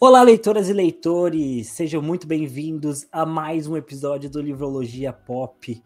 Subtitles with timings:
[0.00, 5.82] Olá, leitoras e leitores, sejam muito bem-vindos a mais um episódio do Livrologia Pop.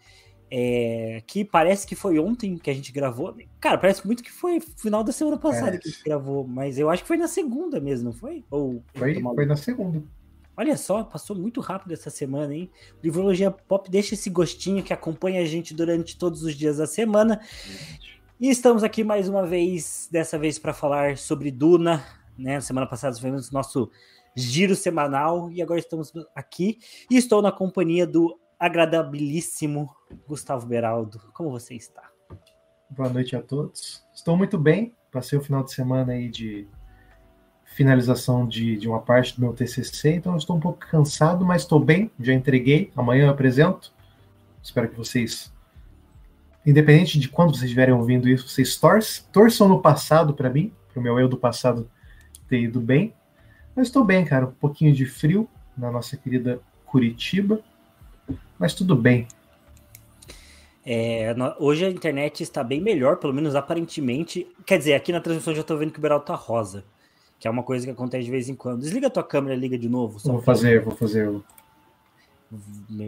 [0.50, 3.36] É, que parece que foi ontem que a gente gravou.
[3.60, 5.78] Cara, parece muito que foi final da semana passada é.
[5.78, 8.44] que a gente gravou, mas eu acho que foi na segunda mesmo, não foi?
[8.50, 10.02] Ou foi, foi na segunda.
[10.56, 12.70] Olha só, passou muito rápido essa semana, hein?
[12.94, 16.86] O Livrologia Pop deixa esse gostinho que acompanha a gente durante todos os dias da
[16.86, 17.40] semana.
[18.40, 22.04] E estamos aqui mais uma vez, dessa vez para falar sobre Duna,
[22.38, 22.60] né?
[22.60, 23.90] Semana passada fizemos nosso
[24.34, 26.78] giro semanal e agora estamos aqui
[27.10, 29.90] e estou na companhia do agradabilíssimo
[30.26, 31.18] Gustavo Beraldo.
[31.32, 32.08] Como você está?
[32.88, 34.04] Boa noite a todos.
[34.14, 34.94] Estou muito bem.
[35.10, 36.68] Passei o final de semana aí de
[37.64, 41.78] finalização de, de uma parte do meu TCC, então estou um pouco cansado, mas estou
[41.78, 42.10] bem.
[42.18, 42.90] Já entreguei.
[42.96, 43.92] Amanhã eu apresento.
[44.62, 45.52] Espero que vocês,
[46.64, 48.80] independente de quando vocês estiverem ouvindo isso, vocês
[49.32, 51.88] torçam no passado para mim, para o meu eu do passado
[52.48, 53.12] ter ido bem.
[53.74, 54.46] Mas estou bem, cara.
[54.46, 57.60] Um pouquinho de frio na nossa querida Curitiba.
[58.58, 59.26] Mas tudo bem.
[60.84, 64.46] É, hoje a internet está bem melhor, pelo menos aparentemente.
[64.64, 66.84] Quer dizer, aqui na transmissão já estou vendo que o Beral tá rosa.
[67.38, 68.80] Que é uma coisa que acontece de vez em quando.
[68.80, 70.18] Desliga a tua câmera liga de novo.
[70.18, 71.30] vou fazer, vou fazer.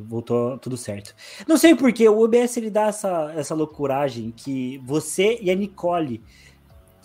[0.07, 1.15] Voltou tudo certo.
[1.49, 6.23] Não sei porque o OBS ele dá essa, essa loucuragem que você e a Nicole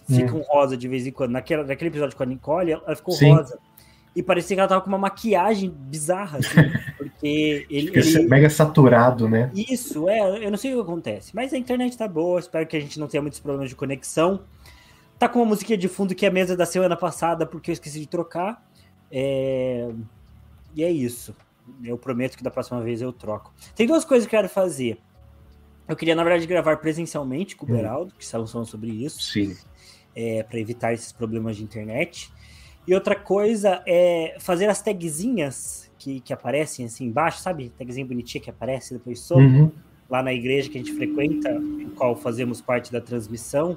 [0.08, 0.44] ficam hum.
[0.48, 1.32] rosa de vez em quando.
[1.32, 3.34] Naquela, naquele episódio com a Nicole, ela ficou Sim.
[3.34, 3.60] rosa.
[4.16, 8.28] E parecia que ela tava com uma maquiagem bizarra, assim, porque ele, ele...
[8.30, 9.52] mega saturado, né?
[9.54, 11.36] Isso, é, eu não sei o que acontece.
[11.36, 14.42] Mas a internet tá boa, espero que a gente não tenha muitos problemas de conexão.
[15.20, 17.74] Tá com uma musiquinha de fundo que é a mesa da semana passada, porque eu
[17.74, 18.66] esqueci de trocar.
[19.12, 19.90] É...
[20.74, 21.36] E é isso.
[21.84, 23.54] Eu prometo que da próxima vez eu troco.
[23.76, 24.98] Tem duas coisas que eu quero fazer.
[25.88, 27.76] Eu queria, na verdade, gravar presencialmente com o hum.
[27.76, 29.22] Beraldo, que estavam falando sobre isso.
[29.22, 29.56] Sim
[30.16, 32.32] é, para evitar esses problemas de internet.
[32.88, 37.72] E outra coisa é fazer as tagzinhas que, que aparecem assim embaixo, sabe?
[37.78, 39.46] Tagzinha bonitinha que aparece depois sobre.
[39.46, 39.72] Uhum.
[40.08, 43.76] Lá na igreja que a gente frequenta, em qual fazemos parte da transmissão,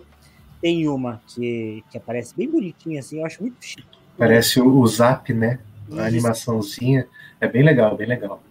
[0.60, 3.98] tem uma que, que aparece bem bonitinha, assim, eu acho muito chique.
[4.18, 5.58] Parece o, o Zap, né?
[5.96, 7.08] A animaçãozinha.
[7.40, 8.42] É bem legal, bem legal.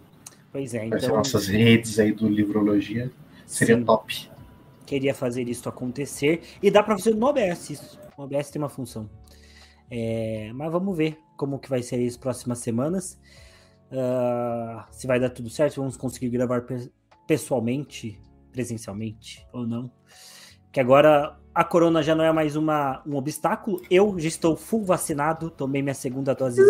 [0.51, 1.17] Pois é, então.
[1.17, 3.11] nossas redes aí do Livrologia.
[3.45, 3.83] Seria Sim.
[3.83, 4.27] top
[4.87, 6.41] queria fazer isso acontecer.
[6.63, 7.99] E dá para fazer no OBS isso.
[8.17, 9.07] O OBS tem uma função.
[9.91, 13.19] É, mas vamos ver como que vai ser as próximas semanas.
[13.91, 16.65] Uh, se vai dar tudo certo, vamos conseguir gravar
[17.27, 18.19] pessoalmente,
[18.51, 19.91] presencialmente ou não.
[20.71, 23.81] Que agora a corona já não é mais uma, um obstáculo.
[23.91, 26.61] Eu já estou full vacinado, tomei minha segunda dose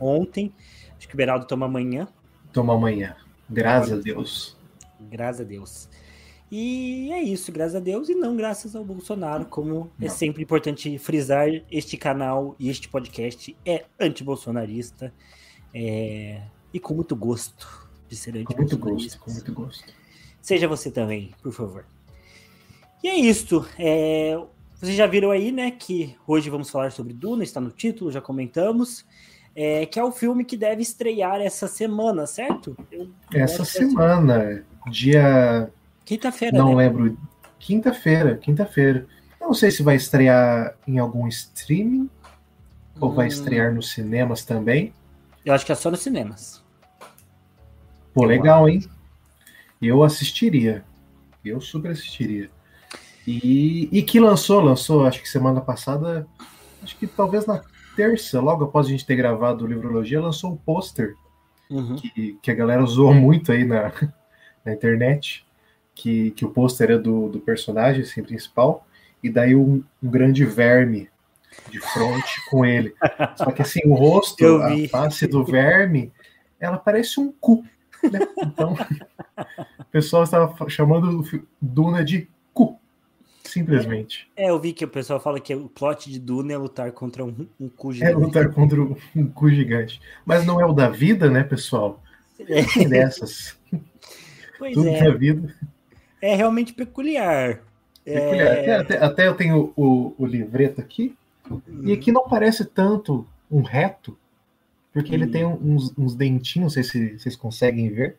[0.00, 0.52] ontem.
[0.96, 2.08] Acho que o Beraldo toma amanhã.
[2.52, 3.16] Toma amanhã.
[3.48, 4.56] Graças a Deus.
[5.00, 5.88] Graças a Deus.
[6.50, 10.06] E é isso, graças a Deus, e não graças ao Bolsonaro, como é não.
[10.06, 15.12] é sempre importante frisar, este canal e este podcast é antibolsonarista
[15.74, 16.40] é,
[16.72, 18.78] e com muito gosto de ser antibolsonarista.
[18.78, 19.94] Com muito gosto, com muito gosto.
[20.40, 21.84] Seja você também, por favor.
[23.02, 23.68] E é isso.
[23.78, 24.40] É,
[24.80, 28.22] vocês já viram aí, né, que hoje vamos falar sobre Duna, está no título, já
[28.22, 29.04] comentamos.
[29.54, 32.76] É, que é o filme que deve estrear essa semana, certo?
[32.92, 35.68] Eu, essa semana, dia
[36.08, 36.56] Quinta-feira.
[36.56, 36.88] Não né?
[36.88, 37.18] lembro.
[37.58, 39.06] Quinta-feira, quinta-feira.
[39.38, 42.08] Não sei se vai estrear em algum streaming hum.
[42.98, 43.28] ou vai hum.
[43.28, 44.94] estrear nos cinemas também.
[45.44, 46.64] Eu acho que é só nos cinemas.
[48.14, 48.82] Pô, Eu legal, hein?
[49.82, 50.82] Eu assistiria.
[51.44, 52.50] Eu super assistiria.
[53.26, 56.26] E, e que lançou, lançou, acho que semana passada,
[56.82, 57.62] acho que talvez na
[57.94, 61.14] terça, logo após a gente ter gravado o Livrologia, lançou um pôster
[61.68, 61.96] uhum.
[61.96, 63.92] que, que a galera usou muito aí na,
[64.64, 65.46] na internet
[65.98, 68.86] que, que o pôster é do, do personagem assim, principal,
[69.20, 71.10] e daí um, um grande verme
[71.68, 72.94] de frente com ele.
[73.36, 76.12] Só que assim, o rosto, a face do verme,
[76.60, 77.64] ela parece um cu.
[78.00, 78.20] Né?
[78.38, 78.74] Então,
[79.76, 81.24] o pessoal estava chamando
[81.60, 82.78] Duna de cu.
[83.42, 84.30] Simplesmente.
[84.36, 87.24] É, eu vi que o pessoal fala que o plot de Duna é lutar contra
[87.24, 88.12] um, um cu é gigante.
[88.12, 90.00] É lutar contra um, um cu gigante.
[90.24, 92.00] Mas não é o da vida, né, pessoal?
[92.38, 93.58] É dessas.
[94.58, 95.02] Pois Tudo é.
[95.02, 95.54] da vida
[96.20, 97.62] é realmente peculiar.
[98.04, 98.46] peculiar.
[98.46, 98.76] É...
[98.76, 101.16] Até, até, eu tenho o, o livreto aqui,
[101.50, 101.60] hum.
[101.84, 104.16] e aqui não parece tanto um reto,
[104.92, 105.14] porque hum.
[105.14, 108.16] ele tem uns, uns dentinhos, não sei se vocês conseguem ver.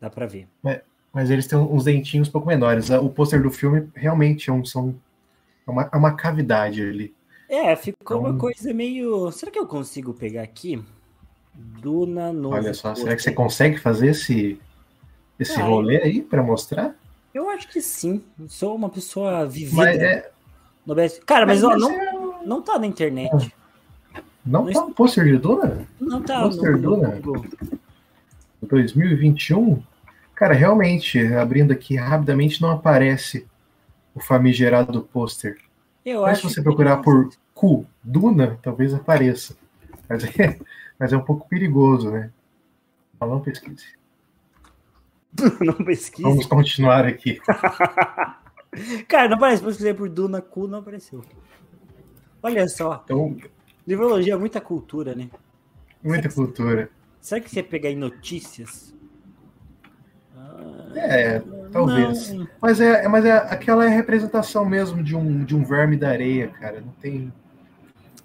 [0.00, 0.48] Dá para ver.
[0.62, 0.80] Mas,
[1.12, 2.90] mas, eles têm uns dentinhos um pouco menores.
[2.90, 4.94] O pôster do filme realmente é, um, são,
[5.66, 7.14] é, uma, é uma cavidade ali.
[7.48, 8.30] É, ficou então...
[8.30, 9.30] uma coisa meio.
[9.30, 10.82] Será que eu consigo pegar aqui?
[11.54, 12.50] Duna no.
[12.50, 14.60] Olha só, será que você consegue fazer esse,
[15.38, 16.94] esse ah, rolê aí para mostrar?
[17.32, 18.22] Eu acho que sim.
[18.38, 19.76] Eu sou uma pessoa vivida.
[19.76, 20.30] Mas é...
[20.86, 21.20] no BS.
[21.24, 22.46] Cara, mas, mas ó, não, é...
[22.46, 23.54] não tá na internet.
[24.44, 25.86] Não, não tá um pôster de Duna?
[26.00, 26.42] Não tá.
[26.42, 27.20] Pôster Duna?
[28.62, 29.82] 2021?
[30.34, 33.46] Cara, realmente, abrindo aqui rapidamente, não aparece
[34.14, 35.58] o famigerado pôster.
[36.22, 39.56] Mas se você procurar por Cu Duna, talvez apareça.
[40.08, 40.58] Mas é,
[40.98, 42.30] mas é um pouco perigoso, né?
[43.20, 43.96] Não pesquise.
[45.60, 46.22] não pesquise.
[46.22, 47.40] Vamos continuar aqui.
[49.08, 49.62] Cara, não aparece.
[49.62, 51.22] Pesquisei por Duna Cu, não apareceu.
[52.42, 53.02] Olha só.
[53.04, 53.36] Então,
[53.86, 55.30] Livrologia é muita cultura, né?
[56.02, 56.86] Muita será cultura.
[56.86, 58.94] Que, será que você ia pegar em notícias?
[60.94, 61.40] É,
[61.70, 62.32] talvez.
[62.32, 62.48] Não.
[62.60, 66.48] Mas é, mas é aquela é representação mesmo de um, de um verme da areia,
[66.48, 66.80] cara.
[66.80, 67.32] Não tem,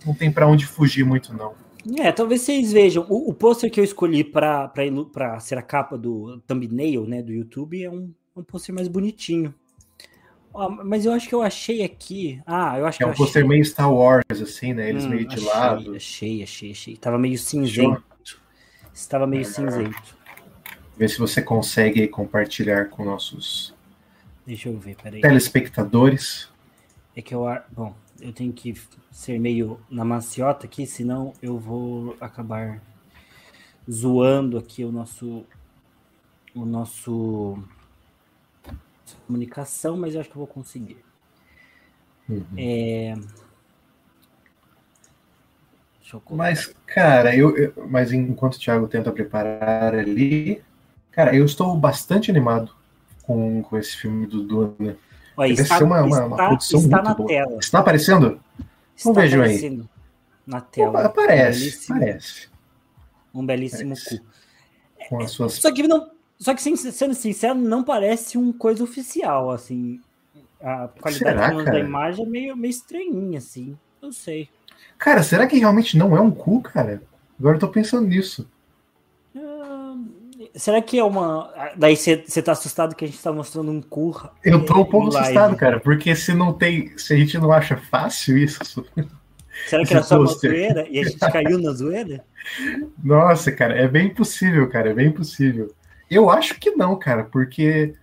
[0.05, 1.53] não tem para onde fugir muito, não.
[1.97, 3.05] É, talvez vocês vejam.
[3.09, 7.83] O, o pôster que eu escolhi para ser a capa do thumbnail, né, do YouTube,
[7.83, 9.53] é um, um pôster mais bonitinho.
[10.83, 12.41] mas eu acho que eu achei aqui.
[12.45, 13.03] Ah, eu acho é que.
[13.03, 14.89] É um pôster meio Star Wars, assim, né?
[14.89, 15.95] Eles hum, meio de achei, lado.
[15.95, 16.97] Achei, achei, achei.
[16.97, 18.03] Tava meio cinzento.
[18.93, 20.21] Estava meio é, cinzento.
[20.97, 23.73] Ver se você consegue compartilhar com nossos.
[24.45, 25.21] Deixa eu ver, peraí.
[25.21, 26.49] Telespectadores.
[27.15, 27.45] É que eu.
[27.71, 28.73] Bom, eu tenho que
[29.11, 32.81] ser meio na maciota aqui, senão eu vou acabar
[33.89, 35.43] zoando aqui o nosso
[36.53, 37.57] o nosso
[39.25, 40.97] comunicação, mas eu acho que eu vou conseguir.
[42.29, 42.45] Uhum.
[42.57, 43.15] É...
[46.29, 50.61] Mas, cara, eu, eu, mas enquanto o Thiago tenta preparar ali,
[51.09, 52.75] cara, eu estou bastante animado
[53.23, 54.97] com, com esse filme do Duna.
[55.37, 57.27] Olha, está, ser uma, uma, uma produção está muito na boa.
[57.27, 57.57] Tela.
[57.59, 58.39] Está aparecendo?
[59.05, 59.83] Não vejo aí.
[60.45, 61.05] Na tela.
[61.05, 62.49] Aparece, um parece.
[63.33, 64.19] Um belíssimo parece.
[64.19, 64.25] cu.
[65.09, 65.53] Com as suas...
[65.53, 66.11] Só que não.
[66.37, 70.01] Só que, sendo sincero, não parece uma coisa oficial, assim.
[70.59, 73.77] A qualidade será, da imagem é meio, meio estranhinha, assim.
[74.01, 74.49] Não sei.
[74.97, 77.01] Cara, será que realmente não é um cu, cara?
[77.39, 78.47] Agora eu tô pensando nisso.
[80.55, 81.53] Será que é uma.
[81.77, 84.29] Daí você tá assustado que a gente tá mostrando um cu?
[84.43, 86.97] Eu tô um pouco assustado, cara, porque se não tem.
[86.97, 88.85] Se a gente não acha fácil isso.
[89.67, 92.23] Será que era só uma zoeira e a gente caiu na zoeira?
[93.03, 95.73] Nossa, cara, é bem possível, cara, é bem possível.
[96.09, 97.93] Eu acho que não, cara, porque.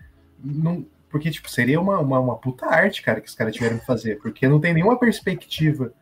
[0.43, 3.87] Não, porque, tipo, seria uma, uma, uma puta arte, cara, que os caras tiveram que
[3.87, 4.19] fazer.
[4.19, 5.93] Porque não tem nenhuma perspectiva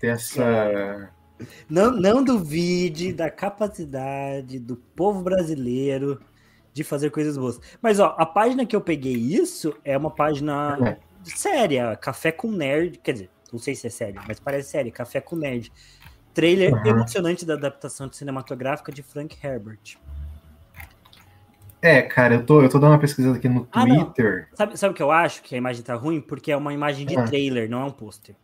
[0.00, 1.10] dessa.
[1.68, 6.20] Não, não duvide da capacidade do povo brasileiro
[6.72, 7.60] de fazer coisas boas.
[7.80, 10.96] Mas, ó, a página que eu peguei isso é uma página é.
[11.24, 15.20] séria, Café com Nerd, quer dizer, não sei se é sério, mas parece sério, Café
[15.20, 15.72] com Nerd.
[16.34, 16.86] Trailer uhum.
[16.86, 19.96] emocionante da adaptação cinematográfica de Frank Herbert.
[21.80, 24.48] É, cara, eu tô, eu tô dando uma pesquisada aqui no Twitter.
[24.52, 25.42] Ah, sabe, sabe o que eu acho?
[25.42, 26.20] Que a imagem tá ruim?
[26.20, 27.24] Porque é uma imagem de ah.
[27.24, 28.34] trailer, não é um pôster.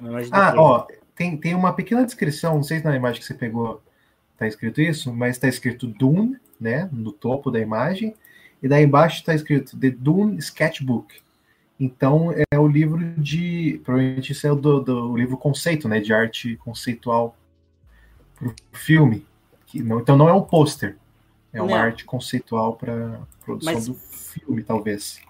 [0.00, 0.86] É ah, ó,
[1.20, 3.82] tem, tem uma pequena descrição, não sei se na imagem que você pegou
[4.38, 8.14] tá escrito isso, mas tá escrito Dune, né, no topo da imagem,
[8.62, 11.20] e daí embaixo tá escrito The Dune Sketchbook.
[11.78, 16.00] Então é o livro de, provavelmente isso é o do, do o livro conceito, né,
[16.00, 17.36] de arte conceitual
[18.34, 19.26] pro filme.
[19.66, 20.96] Que não, então não é um pôster,
[21.52, 21.76] é uma não.
[21.76, 25.20] arte conceitual para produção mas, do filme, talvez.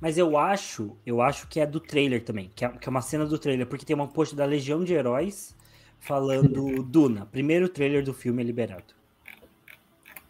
[0.00, 3.02] Mas eu acho, eu acho que é do trailer também, que é, que é uma
[3.02, 5.54] cena do trailer, porque tem uma post da Legião de Heróis
[5.98, 8.94] falando Duna, primeiro trailer do filme é liberado.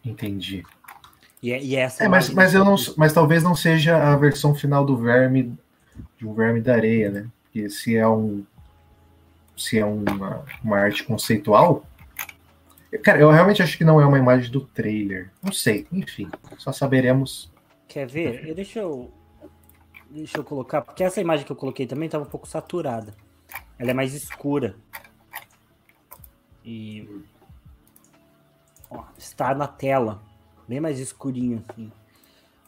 [0.04, 0.64] Entendi.
[1.42, 4.16] E, é, e é essa é, mas, mas, eu não, mas talvez não seja a
[4.16, 5.56] versão final do verme,
[6.18, 7.26] de um verme da areia, né?
[7.44, 8.44] Porque se é um
[9.56, 11.84] se é uma, uma arte conceitual,
[13.02, 15.30] Cara, eu realmente acho que não é uma imagem do trailer.
[15.40, 16.28] Não sei, enfim,
[16.58, 17.48] só saberemos.
[17.86, 18.52] Quer ver?
[18.52, 19.12] Deixa eu
[20.10, 23.14] Deixa eu colocar, porque essa imagem que eu coloquei também estava um pouco saturada.
[23.78, 24.76] Ela é mais escura.
[26.64, 27.08] E
[28.90, 30.20] ó, está na tela,
[30.68, 31.92] bem mais escurinho assim.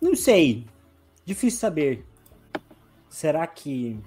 [0.00, 0.66] Não sei,
[1.24, 2.06] difícil saber.
[3.08, 4.00] Será que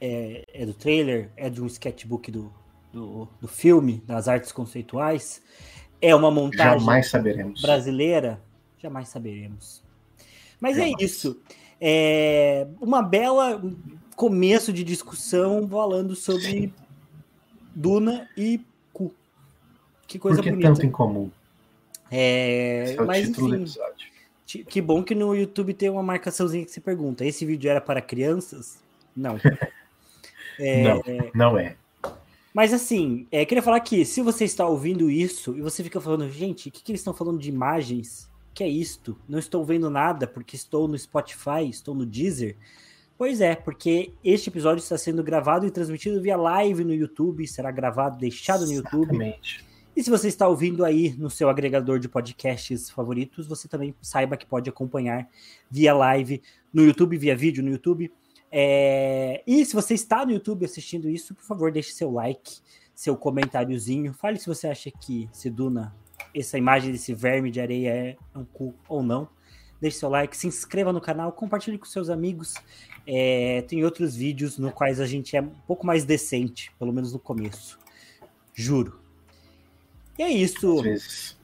[0.00, 1.30] é, é do trailer?
[1.36, 2.52] É de um sketchbook do,
[2.92, 5.42] do, do filme, das artes conceituais?
[6.00, 7.62] É uma montagem Jamais saberemos.
[7.62, 8.42] brasileira?
[8.78, 9.82] Jamais saberemos.
[10.60, 11.00] Mas é Jamais.
[11.00, 11.42] é isso.
[11.84, 13.60] É uma bela
[14.14, 16.72] começo de discussão falando sobre
[17.74, 18.60] Duna e
[18.92, 19.12] cu.
[20.06, 20.68] Que coisa Por que bonita.
[20.68, 21.28] tanto em comum?
[22.08, 23.64] É, é mas enfim,
[24.68, 28.00] que bom que no YouTube tem uma marcaçãozinha que se pergunta: esse vídeo era para
[28.00, 28.78] crianças?
[29.16, 29.36] Não.
[30.58, 31.02] É, não,
[31.34, 31.76] não é.
[32.52, 36.30] Mas assim, é, queria falar que se você está ouvindo isso e você fica falando,
[36.30, 38.28] gente, o que, que eles estão falando de imagens?
[38.52, 39.18] Que é isto?
[39.28, 42.56] Não estou vendo nada porque estou no Spotify, estou no Deezer.
[43.16, 47.70] Pois é, porque este episódio está sendo gravado e transmitido via live no YouTube, será
[47.70, 49.14] gravado, deixado no YouTube.
[49.14, 49.64] Exatamente.
[49.94, 54.38] E se você está ouvindo aí no seu agregador de podcasts favoritos, você também saiba
[54.38, 55.28] que pode acompanhar
[55.70, 56.42] via live
[56.72, 58.10] no YouTube, via vídeo no YouTube.
[58.50, 59.42] É...
[59.46, 62.60] E se você está no YouTube assistindo isso, por favor, deixe seu like,
[62.94, 64.14] seu comentáriozinho.
[64.14, 65.94] Fale se você acha que Seduna,
[66.34, 69.28] essa imagem desse verme de areia é um cu ou não.
[69.80, 72.54] Deixe seu like, se inscreva no canal, compartilhe com seus amigos.
[73.06, 77.12] É, tem outros vídeos no quais a gente é um pouco mais decente, pelo menos
[77.12, 77.78] no começo.
[78.54, 79.00] Juro.
[80.18, 80.78] E é isso.
[80.78, 81.42] Às vezes.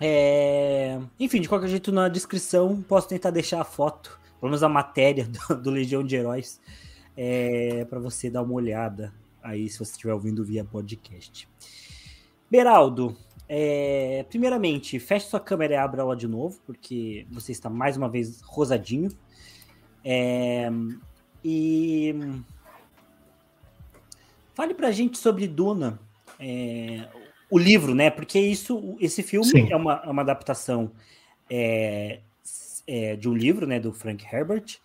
[0.00, 1.00] É...
[1.18, 5.26] Enfim, de qualquer jeito, na descrição posso tentar deixar a foto, pelo menos a matéria
[5.48, 6.60] do, do Legião de Heróis,
[7.16, 7.84] é...
[7.84, 11.48] para você dar uma olhada aí, se você estiver ouvindo via podcast.
[12.50, 13.16] Beraldo,
[13.54, 14.24] é...
[14.28, 18.40] primeiramente, feche sua câmera e abra ela de novo, porque você está mais uma vez
[18.40, 19.10] rosadinho.
[20.04, 20.70] É,
[21.44, 22.14] e
[24.54, 26.00] fale pra gente sobre Duna,
[26.38, 27.08] é,
[27.50, 28.10] o livro, né?
[28.10, 30.90] Porque isso, esse filme é uma, é uma adaptação
[31.50, 32.20] é,
[32.86, 33.78] é, de um livro, né?
[33.78, 34.78] Do Frank Herbert.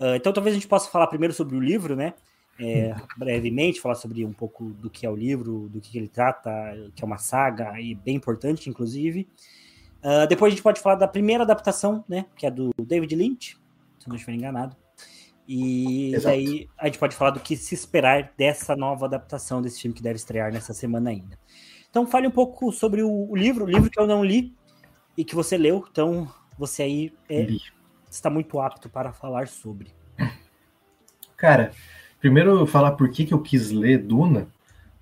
[0.00, 2.14] Uh, então talvez a gente possa falar primeiro sobre o livro, né?
[2.58, 6.50] É, brevemente, falar sobre um pouco do que é o livro, do que ele trata,
[6.94, 9.28] que é uma saga e bem importante, inclusive.
[9.98, 12.26] Uh, depois a gente pode falar da primeira adaptação, né?
[12.36, 13.58] Que é do David Lynch,
[13.98, 14.76] se não estiver enganado.
[15.48, 16.34] E Exato.
[16.34, 20.02] daí a gente pode falar do que se esperar dessa nova adaptação desse filme que
[20.02, 21.38] deve estrear nessa semana ainda.
[21.88, 24.54] Então fale um pouco sobre o, o livro, o livro que eu não li
[25.16, 25.84] e que você leu.
[25.90, 27.46] Então você aí é,
[28.10, 29.94] está muito apto para falar sobre.
[31.36, 31.72] Cara,
[32.20, 34.48] primeiro falar por que, que eu quis ler Duna.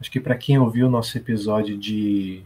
[0.01, 2.43] Acho que para quem ouviu o nosso episódio de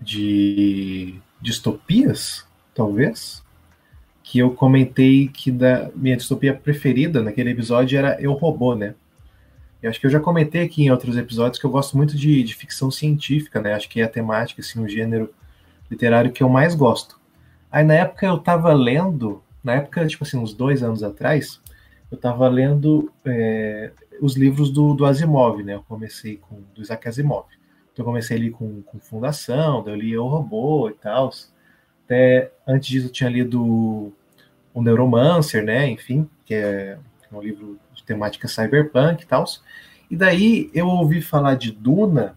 [0.00, 3.42] de distopias, talvez,
[4.22, 8.94] que eu comentei que da minha distopia preferida naquele episódio era Eu Robô, né?
[9.82, 12.42] Eu acho que eu já comentei aqui em outros episódios que eu gosto muito de,
[12.42, 13.74] de ficção científica, né?
[13.74, 15.32] Acho que é a temática, assim, o gênero
[15.90, 17.18] literário que eu mais gosto.
[17.72, 21.59] Aí na época eu tava lendo, na época, tipo assim, uns dois anos atrás,
[22.10, 25.74] eu tava lendo é, os livros do, do Asimov, né?
[25.74, 27.46] Eu comecei com do Isaac Asimov.
[27.92, 31.30] Então eu comecei ali com, com Fundação, daí eu li O Robô e tal.
[32.04, 34.12] Até antes disso eu tinha lido
[34.74, 35.88] o Neuromancer, né?
[35.88, 36.98] Enfim, que é
[37.32, 39.44] um livro de temática cyberpunk e tal.
[40.10, 42.36] E daí eu ouvi falar de Duna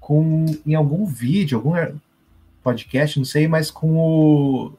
[0.00, 1.74] com em algum vídeo, algum
[2.62, 4.72] podcast, não sei, mas com o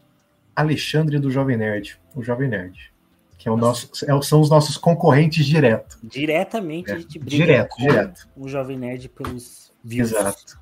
[0.55, 2.91] Alexandre do Jovem Nerd, o Jovem Nerd,
[3.37, 5.99] que é nosso, é, são os nossos concorrentes direto.
[6.03, 8.27] Diretamente é, a gente briga direto, direto.
[8.35, 10.11] o Jovem Nerd pelos views.
[10.11, 10.59] Exato.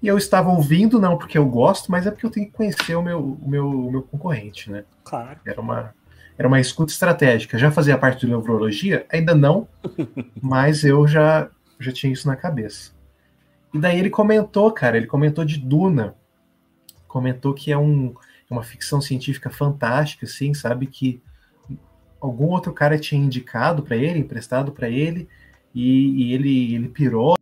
[0.00, 2.94] E eu estava ouvindo, não porque eu gosto, mas é porque eu tenho que conhecer
[2.94, 4.84] o meu, o meu, o meu concorrente, né?
[5.04, 5.38] Claro.
[5.44, 5.94] Era uma,
[6.38, 7.58] era uma escuta estratégica.
[7.58, 9.04] Já fazia parte do neurologia?
[9.10, 9.68] Ainda não,
[10.40, 11.50] mas eu já,
[11.80, 12.92] já tinha isso na cabeça.
[13.74, 16.14] E daí ele comentou, cara, ele comentou de Duna.
[17.06, 18.14] Comentou que é um,
[18.48, 20.86] é uma ficção científica fantástica, assim, sabe?
[20.86, 21.20] Que
[22.20, 25.28] algum outro cara tinha indicado para ele, emprestado para ele,
[25.74, 27.36] e, e, ele, ele pirou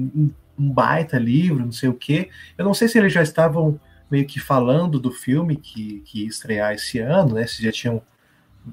[0.00, 2.30] um, baita livro, não sei o quê.
[2.56, 6.28] Eu não sei se eles já estavam meio que falando do filme que, que ia
[6.28, 7.46] estrear esse ano, né?
[7.46, 8.02] Se já tinham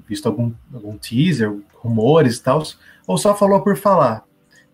[0.08, 2.62] visto algum, algum teaser, rumores e tal,
[3.06, 4.24] ou só falou por falar.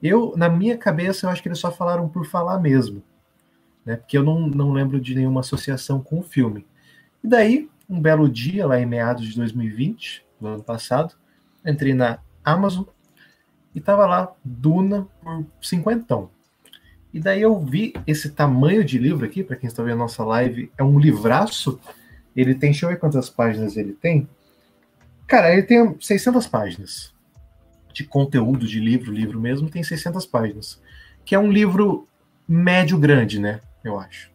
[0.02, 3.02] Eu, na minha cabeça, eu acho que eles só falaram por falar mesmo,
[3.84, 3.96] né?
[3.96, 6.66] Porque eu não, não lembro de nenhuma associação com o filme.
[7.22, 11.14] E daí, um belo dia, lá em meados de 2020, no ano passado,
[11.64, 12.84] entrei na Amazon
[13.74, 16.30] e tava lá Duna por cinquentão.
[17.12, 20.24] E daí eu vi esse tamanho de livro aqui, para quem está vendo a nossa
[20.24, 21.78] live, é um livraço.
[22.34, 24.26] Ele tem, deixa eu ver quantas páginas ele tem.
[25.26, 27.12] Cara, ele tem 600 páginas
[27.92, 30.80] de conteúdo de livro, livro mesmo, tem 600 páginas.
[31.26, 32.08] Que é um livro
[32.48, 33.60] médio grande, né?
[33.84, 34.30] Eu acho.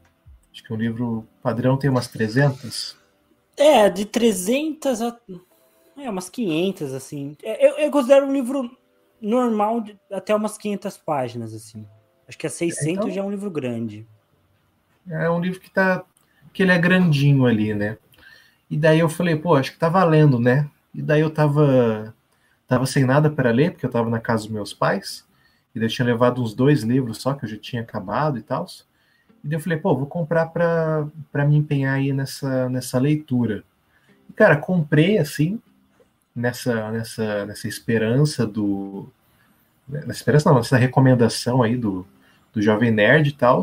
[0.53, 3.06] Acho que um livro padrão tem umas 300.
[3.57, 5.17] É, de 300 a.
[5.97, 7.35] É, umas 500, assim.
[7.43, 8.69] É, eu, eu considero um livro
[9.19, 11.85] normal de até umas 500 páginas, assim.
[12.27, 14.07] Acho que a 600 então, já é um livro grande.
[15.09, 16.03] É um livro que tá
[16.53, 17.97] que ele é grandinho ali, né?
[18.69, 20.69] E daí eu falei, pô, acho que tá valendo, né?
[20.93, 22.13] E daí eu tava
[22.67, 25.25] tava sem nada para ler, porque eu tava na casa dos meus pais,
[25.73, 28.41] e daí eu tinha levado uns dois livros só que eu já tinha acabado e
[28.41, 28.65] tal.
[29.47, 33.63] E daí eu falei, pô, vou comprar para me empenhar aí nessa nessa leitura.
[34.29, 35.57] E cara, comprei assim,
[36.35, 39.07] nessa nessa nessa esperança do
[39.87, 42.05] nessa esperança não, nessa recomendação aí do
[42.51, 43.61] do Jovem Nerd e tal.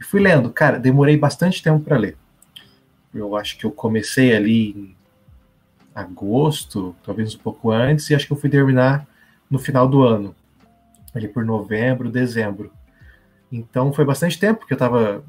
[0.00, 0.50] E fui lendo.
[0.50, 2.16] Cara, demorei bastante tempo para ler.
[3.12, 4.96] eu acho que eu comecei ali em
[5.94, 9.06] agosto, talvez um pouco antes, e acho que eu fui terminar
[9.50, 10.34] no final do ano,
[11.14, 12.72] ali por novembro, dezembro.
[13.50, 15.24] Então foi bastante tempo, porque eu estava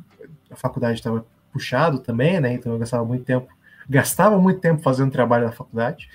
[0.51, 2.53] a faculdade estava puxado também, né?
[2.53, 3.47] Então eu gastava muito tempo,
[3.89, 6.09] gastava muito tempo fazendo trabalho na faculdade,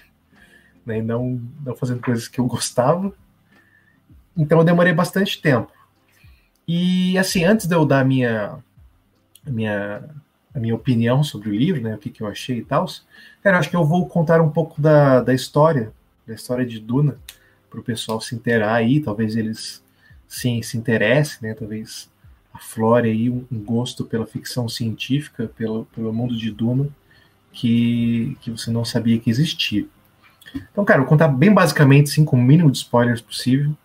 [0.85, 0.99] né?
[0.99, 3.13] E não, não fazendo coisas que eu gostava.
[4.37, 5.73] Então eu demorei bastante tempo.
[6.69, 8.59] E assim, antes de eu dar a minha,
[9.47, 10.05] a minha,
[10.55, 11.95] a minha opinião sobre o livro, né?
[11.95, 12.87] O que, que eu achei e tal,
[13.43, 15.93] cara, acho que eu vou contar um pouco da, da história,
[16.27, 17.19] da história de Duna,
[17.71, 19.83] para o pessoal se interar aí, talvez eles
[20.29, 21.55] sim se interessem, né?
[21.55, 22.11] Talvez
[22.53, 26.89] aflore aí um, um gosto pela ficção científica, pelo, pelo mundo de Duna,
[27.53, 29.87] que, que você não sabia que existia.
[30.73, 33.77] Então, cara, vou contar bem basicamente, sim, com o mínimo de spoilers possível,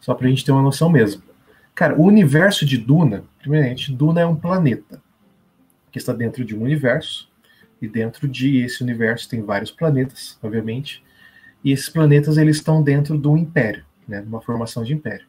[0.00, 1.22] só para a gente ter uma noção mesmo.
[1.74, 5.02] Cara, o universo de Duna, primeiramente, Duna é um planeta
[5.90, 7.30] que está dentro de um universo,
[7.82, 11.02] e dentro de esse universo tem vários planetas, obviamente,
[11.64, 15.26] e esses planetas eles estão dentro do império, né, uma formação de império.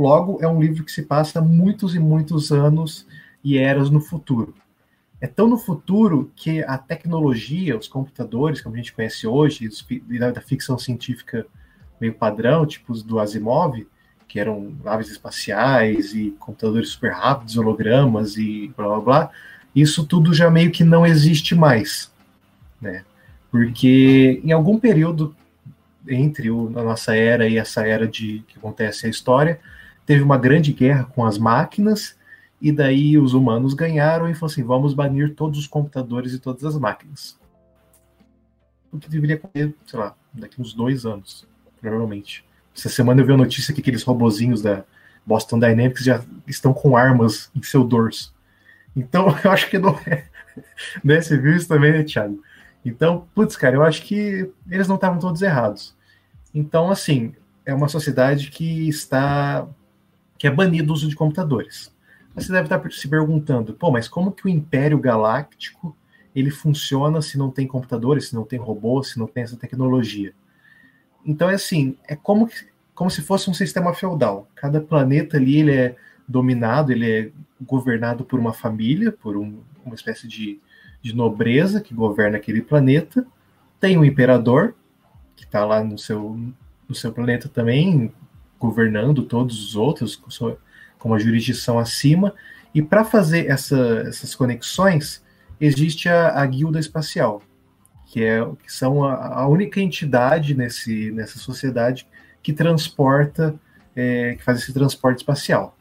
[0.00, 3.06] Logo, é um livro que se passa muitos e muitos anos
[3.44, 4.54] e eras no futuro.
[5.20, 9.68] É tão no futuro que a tecnologia, os computadores, como a gente conhece hoje,
[10.32, 11.46] da ficção científica
[12.00, 13.86] meio padrão, tipo os do Asimov,
[14.26, 19.30] que eram naves espaciais e computadores super rápidos, hologramas e blá blá blá,
[19.76, 22.10] isso tudo já meio que não existe mais,
[22.80, 23.04] né?
[23.50, 25.36] Porque em algum período
[26.08, 29.60] entre a nossa era e essa era de que acontece a história,
[30.10, 32.18] teve uma grande guerra com as máquinas
[32.60, 36.64] e daí os humanos ganharam e falaram assim, vamos banir todos os computadores e todas
[36.64, 37.38] as máquinas.
[38.90, 41.46] O que deveria acontecer, sei lá, daqui uns dois anos,
[41.80, 42.44] provavelmente.
[42.76, 44.82] Essa semana eu vi a notícia que aqueles robozinhos da
[45.24, 48.34] Boston Dynamics já estão com armas em seu dorso.
[48.96, 50.24] Então, eu acho que não é.
[51.04, 51.20] Né?
[51.20, 52.42] Você viu isso também, né, Thiago?
[52.84, 55.94] Então, putz, cara, eu acho que eles não estavam todos errados.
[56.52, 57.32] Então, assim,
[57.64, 59.68] é uma sociedade que está.
[60.40, 61.94] Que é banida o uso de computadores.
[62.34, 65.94] Você deve estar se perguntando, pô, mas como que o Império Galáctico
[66.34, 70.32] ele funciona se não tem computadores, se não tem robôs, se não tem essa tecnologia?
[71.26, 72.48] Então é assim, é como,
[72.94, 74.48] como se fosse um sistema feudal.
[74.54, 79.94] Cada planeta ali ele é dominado, ele é governado por uma família, por um, uma
[79.94, 80.58] espécie de,
[81.02, 83.26] de nobreza que governa aquele planeta.
[83.78, 84.74] Tem um imperador
[85.36, 86.40] que está lá no seu,
[86.88, 88.10] no seu planeta também,
[88.60, 90.56] governando todos os outros com,
[91.08, 92.34] uma jurisdição acima.
[92.74, 95.24] E para fazer essa, essas conexões,
[95.60, 97.42] existe a, a guilda espacial,
[98.06, 102.06] que é que são a, a única entidade nesse, nessa sociedade
[102.42, 103.54] que transporta,
[103.96, 105.76] é, que faz esse transporte espacial.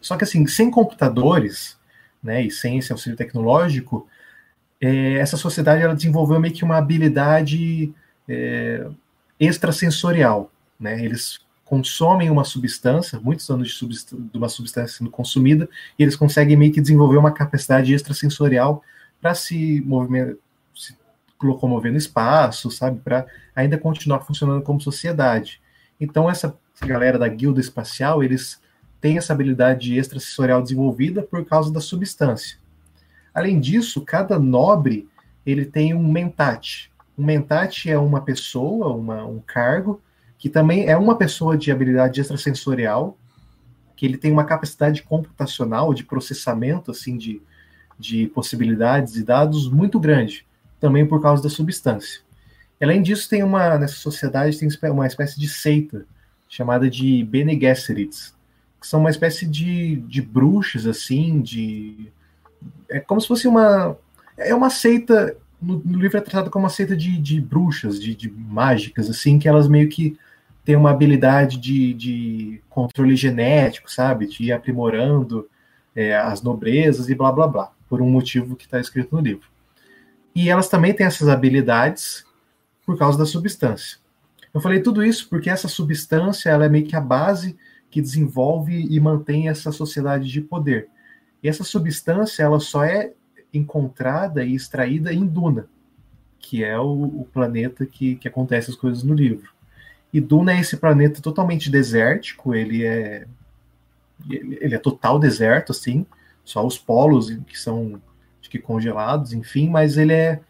[0.00, 1.76] Só que assim, sem computadores,
[2.22, 4.06] né, e sem esse auxílio tecnológico,
[4.80, 7.92] é, essa sociedade ela desenvolveu meio que uma habilidade
[8.28, 8.86] é,
[9.38, 11.02] extrasensorial, né?
[11.04, 16.56] Eles consomem uma substância, muitos anos de, de uma substância sendo consumida, e eles conseguem
[16.56, 18.82] meio que desenvolver uma capacidade extrasensorial
[19.20, 20.36] para se movimentar,
[21.42, 23.00] locomover no espaço, sabe?
[23.00, 25.60] Para ainda continuar funcionando como sociedade.
[26.00, 28.60] Então, essa galera da guilda espacial, eles
[29.00, 32.58] têm essa habilidade extrasensorial desenvolvida por causa da substância.
[33.34, 35.08] Além disso, cada nobre
[35.44, 36.90] ele tem um mentate.
[37.18, 40.00] Um mentate é uma pessoa, uma, um cargo,
[40.38, 43.16] que também é uma pessoa de habilidade extrasensorial,
[43.96, 47.40] que ele tem uma capacidade computacional de processamento assim de,
[47.98, 50.46] de possibilidades e dados muito grande
[50.78, 52.20] também por causa da substância.
[52.80, 56.04] Além disso, tem uma nessa sociedade tem uma espécie de seita
[56.48, 58.34] chamada de Bene Gesserits,
[58.78, 62.12] que são uma espécie de, de bruxas assim, de
[62.88, 63.96] é como se fosse uma
[64.36, 68.14] é uma seita no, no livro é tratado como uma seita de, de bruxas, de,
[68.14, 70.18] de mágicas assim, que elas meio que
[70.66, 75.48] têm uma habilidade de, de controle genético, sabe, de ir aprimorando
[75.94, 79.48] é, as nobrezas e blá blá blá, por um motivo que está escrito no livro.
[80.34, 82.26] E elas também têm essas habilidades
[82.84, 83.98] por causa da substância.
[84.52, 87.56] Eu falei tudo isso porque essa substância ela é meio que a base
[87.88, 90.88] que desenvolve e mantém essa sociedade de poder.
[91.42, 93.12] E essa substância ela só é
[93.54, 95.68] encontrada e extraída em Duna,
[96.40, 99.55] que é o, o planeta que, que acontece as coisas no livro.
[100.16, 103.26] E Duna é esse planeta totalmente desértico, ele é
[104.30, 106.06] ele é total deserto assim,
[106.42, 108.00] só os polos que são
[108.40, 110.40] que congelados, enfim, mas ele é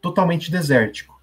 [0.00, 1.20] totalmente desértico.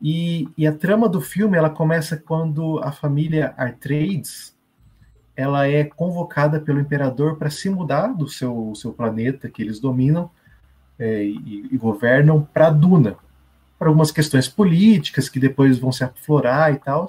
[0.00, 4.56] E, e, a trama do filme ela começa quando a família Artrades
[5.36, 10.28] ela é convocada pelo imperador para se mudar do seu, seu planeta que eles dominam
[10.98, 13.16] é, e, e, governam para Duna,
[13.82, 17.04] para algumas questões políticas que depois vão se aflorar e tal.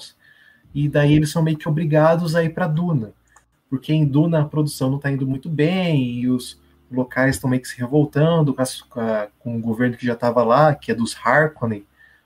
[0.74, 3.14] E daí eles são meio que obrigados a ir para Duna,
[3.70, 6.60] porque em Duna a produção não está indo muito bem e os
[6.92, 10.74] locais estão meio que se revoltando com, a, com o governo que já estava lá,
[10.74, 11.86] que é dos Harkonnen.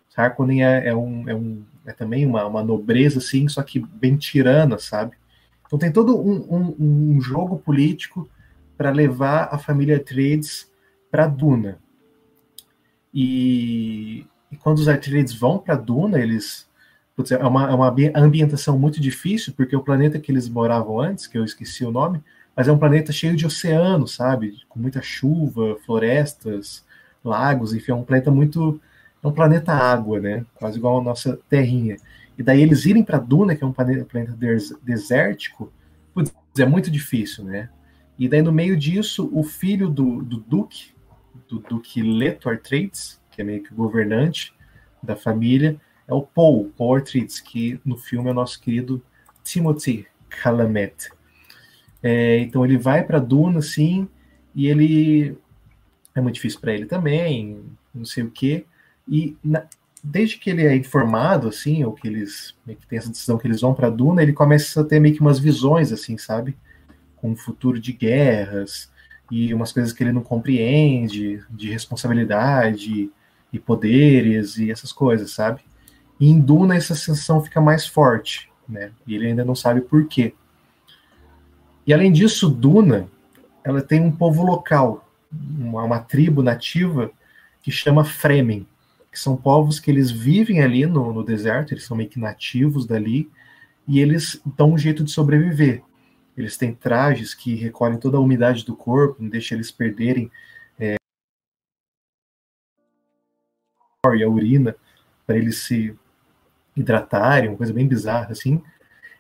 [0.10, 3.80] Os Harkonnen é, é, um, é, um, é também uma, uma nobreza, assim, só que
[3.80, 5.18] bem tirana, sabe?
[5.66, 8.30] Então tem todo um, um, um jogo político
[8.78, 10.72] para levar a família Atreides
[11.12, 11.80] para Duna.
[13.14, 16.68] E, e, quando os Atreides vão para Duna, eles
[17.16, 21.26] putz, é uma, é uma ambientação muito difícil, porque o planeta que eles moravam antes,
[21.26, 22.22] que eu esqueci o nome,
[22.56, 24.58] mas é um planeta cheio de oceano, sabe?
[24.70, 26.86] Com muita chuva, florestas,
[27.24, 28.80] lagos, enfim, é um planeta muito.
[29.24, 30.46] É um planeta água, né?
[30.56, 31.98] Quase igual a nossa terrinha.
[32.38, 34.36] E daí eles irem para Duna, que é um planeta, planeta
[34.84, 35.74] desértico,
[36.14, 37.70] putz, é muito difícil, né?
[38.18, 40.92] E daí no meio disso, o filho do, do Duque,
[41.48, 44.52] do Duque Leto Atreides, que é meio que o governante
[45.02, 47.00] da família, é o Paul, Paul
[47.46, 49.02] que no filme é o nosso querido
[49.44, 51.12] Timothy Chalamet.
[52.02, 54.08] É, então ele vai para Duna, assim,
[54.56, 55.38] e ele
[56.16, 58.66] é muito difícil para ele também, não sei o quê.
[59.08, 59.68] E na,
[60.04, 63.62] desde que ele é informado, assim, ou que eles que tem essa decisão que eles
[63.62, 66.58] vão para Duna, ele começa a ter meio que umas visões, assim, sabe?
[67.16, 68.92] Com o futuro de guerras
[69.30, 73.12] e umas coisas que ele não compreende, de responsabilidade
[73.52, 75.62] e poderes e essas coisas, sabe?
[76.20, 78.92] E em Duna essa sensação fica mais forte, né?
[79.06, 80.34] E ele ainda não sabe por quê.
[81.86, 83.08] E além disso, Duna,
[83.64, 87.12] ela tem um povo local, uma, uma tribo nativa
[87.62, 88.66] que chama Fremen,
[89.12, 92.86] que são povos que eles vivem ali no, no deserto, eles são meio que nativos
[92.86, 93.30] dali,
[93.88, 95.82] e eles dão um jeito de sobreviver.
[96.38, 100.30] Eles têm trajes que recolhem toda a umidade do corpo, não deixam eles perderem
[104.16, 104.76] e a urina
[105.26, 105.96] para eles se
[106.76, 108.62] hidratarem, uma coisa bem bizarra assim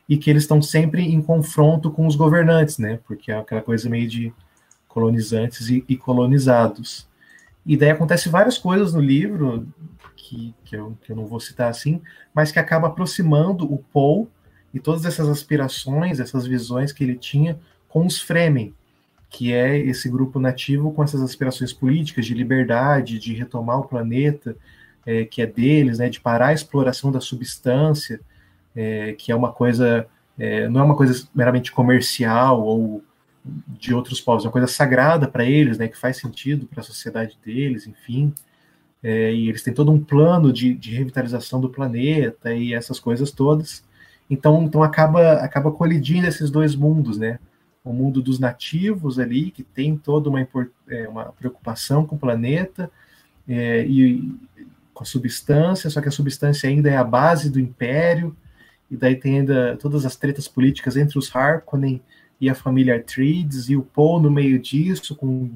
[0.07, 2.99] e que eles estão sempre em confronto com os governantes, né?
[3.05, 4.33] Porque é aquela coisa meio de
[4.87, 7.07] colonizantes e, e colonizados.
[7.65, 9.67] E daí acontece várias coisas no livro
[10.15, 12.01] que, que, eu, que eu não vou citar assim,
[12.33, 14.29] mas que acaba aproximando o Paul
[14.73, 18.73] e todas essas aspirações, essas visões que ele tinha com os Fremen,
[19.29, 24.55] que é esse grupo nativo com essas aspirações políticas de liberdade, de retomar o planeta
[25.05, 28.19] é, que é deles, né, de parar a exploração da substância,
[28.75, 30.05] é, que é uma coisa,
[30.37, 33.03] é, não é uma coisa meramente comercial ou
[33.67, 36.83] de outros povos, é uma coisa sagrada para eles, né, que faz sentido para a
[36.83, 38.33] sociedade deles, enfim.
[39.01, 43.31] É, e eles têm todo um plano de, de, revitalização do planeta e essas coisas
[43.31, 43.83] todas.
[44.29, 47.39] Então, então acaba, acaba colidindo esses dois mundos, né?
[47.87, 50.47] O mundo dos nativos ali, que tem toda uma,
[50.89, 52.91] é, uma preocupação com o planeta
[53.47, 54.35] é, e
[54.93, 58.35] com a substância, só que a substância ainda é a base do império,
[58.89, 62.01] e daí tem ainda todas as tretas políticas entre os Harkonnen
[62.41, 65.51] e a família Atreides, e o Paul no meio disso, com,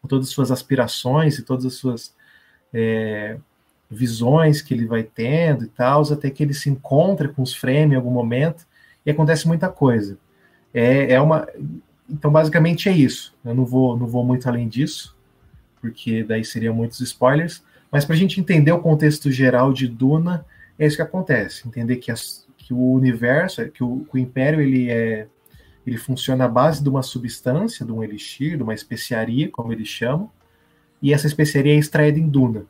[0.00, 2.14] com todas as suas aspirações e todas as suas
[2.72, 3.36] é,
[3.90, 7.92] visões que ele vai tendo e tal, até que ele se encontra com os Fremen
[7.92, 8.66] em algum momento,
[9.04, 10.16] e acontece muita coisa.
[10.74, 11.48] É, é uma...
[12.10, 13.34] Então, basicamente é isso.
[13.42, 15.16] Eu não vou, não vou muito além disso,
[15.80, 20.44] porque daí seriam muitos spoilers, mas para a gente entender o contexto geral de Duna,
[20.78, 21.66] é isso que acontece.
[21.66, 25.28] Entender que as, que o universo, que o, que o império ele é
[25.86, 29.88] ele funciona à base de uma substância, de um elixir, de uma especiaria, como eles
[29.88, 30.30] chamam,
[31.00, 32.64] e essa especiaria é extraída em Duna.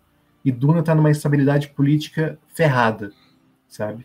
[0.44, 3.12] E Duna está numa estabilidade política ferrada,
[3.68, 4.04] sabe?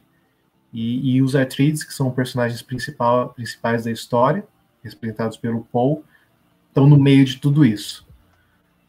[0.73, 4.45] E, e os Atreides, que são personagens principal, principais da história,
[4.84, 6.03] representados pelo Paul,
[6.67, 8.08] estão no meio de tudo isso.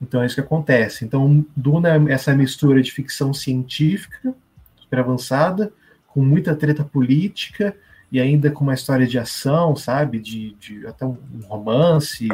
[0.01, 1.05] Então é isso que acontece.
[1.05, 4.35] Então Duna é essa mistura de ficção científica,
[4.77, 5.73] super avançada,
[6.07, 7.77] com muita treta política
[8.11, 10.19] e ainda com uma história de ação, sabe?
[10.19, 11.17] De, de até um
[11.47, 12.29] romance,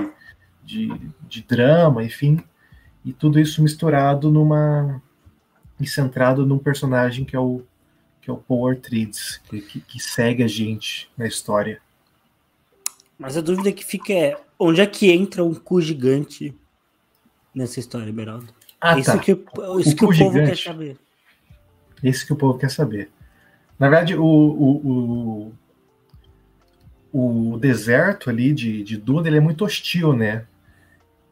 [0.65, 0.93] de,
[1.29, 2.41] de drama, enfim.
[3.05, 5.03] E tudo isso misturado numa.
[5.79, 7.63] e centrado num personagem que é o,
[8.27, 11.81] que é o Paul Atreides, que, que, que segue a gente na história.
[13.17, 16.53] Mas a dúvida que fica é: onde é que entra um cu gigante
[17.55, 18.53] nessa história, Beraldo?
[18.81, 19.19] Ah, isso tá.
[19.21, 20.49] que, isso o que o povo gigante.
[20.49, 20.99] quer saber.
[22.03, 23.13] Isso que o povo quer saber.
[23.79, 25.53] Na verdade, o, o,
[27.13, 30.49] o, o deserto ali de, de Duna ele é muito hostil, né?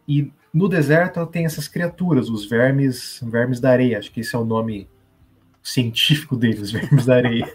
[0.06, 4.38] E no deserto tem essas criaturas, os vermes, vermes da areia, acho que esse é
[4.38, 4.88] o nome
[5.64, 7.50] científico deles, vermes da areia.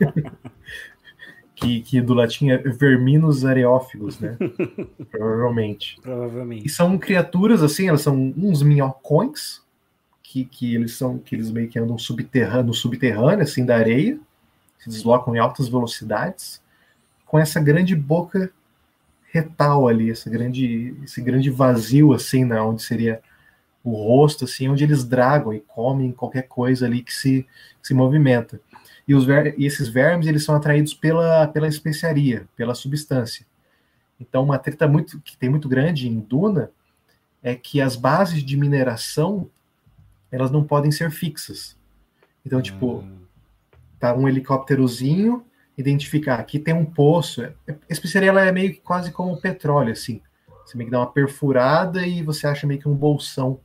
[1.55, 4.37] que, que do latim é verminos areófagos, né?
[5.11, 5.99] Provavelmente.
[6.01, 6.65] Provavelmente.
[6.65, 9.61] E são criaturas assim, elas são uns minhocões
[10.23, 14.19] que, que eles são que eles meio que andam subterrâneo, no subterrâneo assim da areia,
[14.79, 16.61] se deslocam em altas velocidades,
[17.25, 18.51] com essa grande boca
[19.31, 23.21] retal ali, esse grande esse grande vazio assim, na onde seria
[23.89, 27.47] o rosto assim, onde eles dragam e comem qualquer coisa ali que se,
[27.81, 28.59] que se movimenta.
[29.07, 33.45] E, os ver, e esses vermes eles são atraídos pela, pela especiaria, pela substância.
[34.19, 36.71] Então, uma treta muito, que tem muito grande em Duna
[37.41, 39.49] é que as bases de mineração
[40.31, 41.75] elas não podem ser fixas.
[42.45, 43.19] Então, tipo, hum.
[43.99, 45.43] tá um helicópterozinho,
[45.77, 47.43] identificar aqui tem um poço.
[47.43, 50.21] A especiaria ela é meio que quase como petróleo, assim.
[50.65, 53.59] Você meio que dá uma perfurada e você acha meio que um bolsão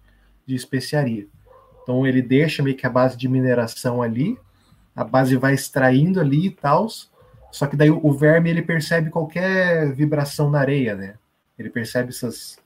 [0.46, 1.26] de especiaria.
[1.83, 4.38] Então ele deixa meio que a base de mineração ali,
[4.94, 6.87] a base vai extraindo ali e tal,
[7.50, 11.14] só que daí o verme ele percebe qualquer vibração na areia, né?
[11.59, 12.59] Ele percebe essas,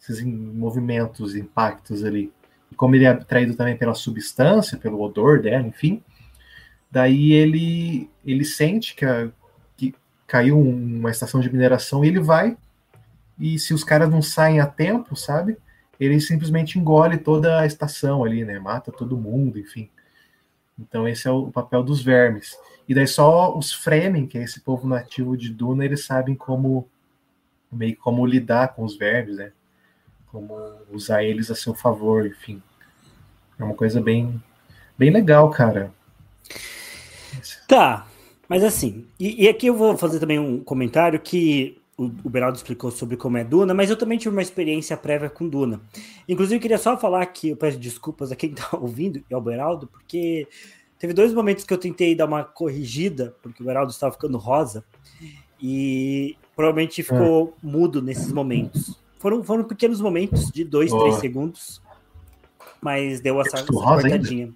[0.00, 2.32] esses movimentos, impactos ali.
[2.70, 6.02] E como ele é atraído também pela substância, pelo odor dela, enfim,
[6.90, 9.28] daí ele ele sente que, a,
[9.76, 9.94] que
[10.26, 12.56] caiu uma estação de mineração e ele vai
[13.38, 15.56] e se os caras não saem a tempo, sabe?
[16.00, 18.58] Ele simplesmente engole toda a estação ali, né?
[18.58, 19.90] Mata todo mundo, enfim.
[20.78, 22.56] Então esse é o papel dos vermes.
[22.88, 26.88] E daí só os Fremen, que é esse povo nativo de Duna, eles sabem como
[27.70, 29.52] meio como lidar com os vermes, né?
[30.32, 30.58] Como
[30.90, 32.62] usar eles a seu favor, enfim.
[33.58, 34.42] É uma coisa bem
[34.96, 35.92] bem legal, cara.
[37.68, 38.06] Tá,
[38.48, 42.56] mas assim, e, e aqui eu vou fazer também um comentário que o, o Beraldo
[42.56, 45.82] explicou sobre como é Duna, mas eu também tive uma experiência prévia com Duna.
[46.26, 49.40] Inclusive, eu queria só falar que eu peço desculpas a quem está ouvindo e ao
[49.42, 50.48] Beraldo, porque
[50.98, 54.82] teve dois momentos que eu tentei dar uma corrigida, porque o Beraldo estava ficando rosa,
[55.62, 57.66] e provavelmente ficou é.
[57.66, 58.98] mudo nesses momentos.
[59.18, 61.00] Foram, foram pequenos momentos de dois, oh.
[61.00, 61.82] três segundos,
[62.80, 64.54] mas deu essa, essa cortadinha.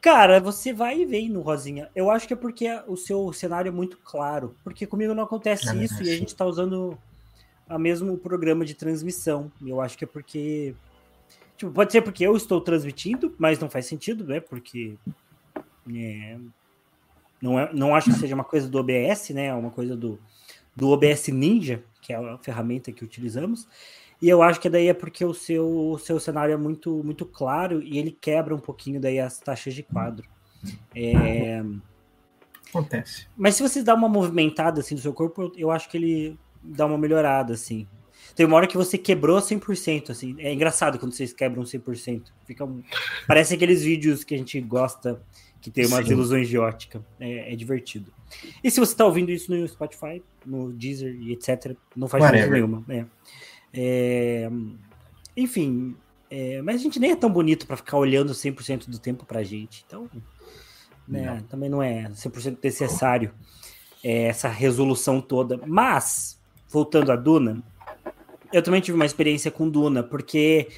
[0.00, 1.90] Cara, você vai e vem no Rosinha.
[1.94, 4.54] Eu acho que é porque o seu cenário é muito claro.
[4.62, 6.96] Porque comigo não acontece é, isso é, e a gente tá usando
[7.68, 9.50] o mesmo programa de transmissão.
[9.64, 10.74] Eu acho que é porque.
[11.56, 14.38] Tipo, pode ser porque eu estou transmitindo, mas não faz sentido, né?
[14.38, 14.94] Porque.
[15.92, 16.38] É,
[17.42, 19.46] não, é, não acho que seja uma coisa do OBS, né?
[19.46, 20.18] É uma coisa do,
[20.76, 23.66] do OBS Ninja, que é a ferramenta que utilizamos.
[24.20, 27.24] E eu acho que daí é porque o seu, o seu cenário é muito, muito
[27.24, 30.28] claro e ele quebra um pouquinho daí as taxas de quadro.
[30.94, 31.62] É...
[32.68, 33.26] Acontece.
[33.36, 36.84] Mas se você dá uma movimentada assim do seu corpo, eu acho que ele dá
[36.84, 37.86] uma melhorada, assim.
[38.34, 40.36] Tem uma hora que você quebrou 100%, assim.
[40.38, 42.24] É engraçado quando vocês quebram 100%.
[42.44, 42.82] Fica um...
[43.26, 45.20] Parece aqueles vídeos que a gente gosta,
[45.60, 46.12] que tem umas Sim.
[46.12, 47.04] ilusões de ótica.
[47.18, 48.12] É, é, divertido.
[48.62, 52.50] E se você está ouvindo isso no Spotify, no Deezer e etc., não faz diferença
[52.50, 52.84] nenhuma.
[52.88, 53.04] É.
[53.72, 54.48] É,
[55.36, 55.96] enfim,
[56.30, 59.40] é, mas a gente nem é tão bonito para ficar olhando 100% do tempo para
[59.40, 59.84] a gente.
[59.86, 60.10] Então,
[61.06, 61.42] né, não.
[61.44, 63.32] também não é 100% necessário
[64.02, 65.60] é, essa resolução toda.
[65.66, 67.62] Mas, voltando a Duna,
[68.52, 70.68] eu também tive uma experiência com Duna, porque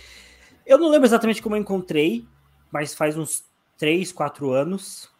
[0.66, 2.24] eu não lembro exatamente como eu encontrei,
[2.70, 3.44] mas faz uns
[3.76, 5.10] 3, 4 anos.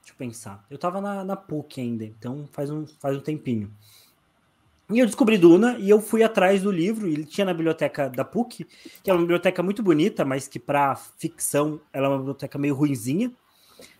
[0.00, 0.64] Deixa eu pensar.
[0.70, 3.70] Eu tava na, na PUC ainda, então faz um, faz um tempinho.
[4.88, 7.08] E eu descobri Duna e eu fui atrás do livro.
[7.08, 8.66] Ele tinha na biblioteca da PUC,
[9.02, 12.74] que é uma biblioteca muito bonita, mas que para ficção ela é uma biblioteca meio
[12.74, 13.32] ruinzinha.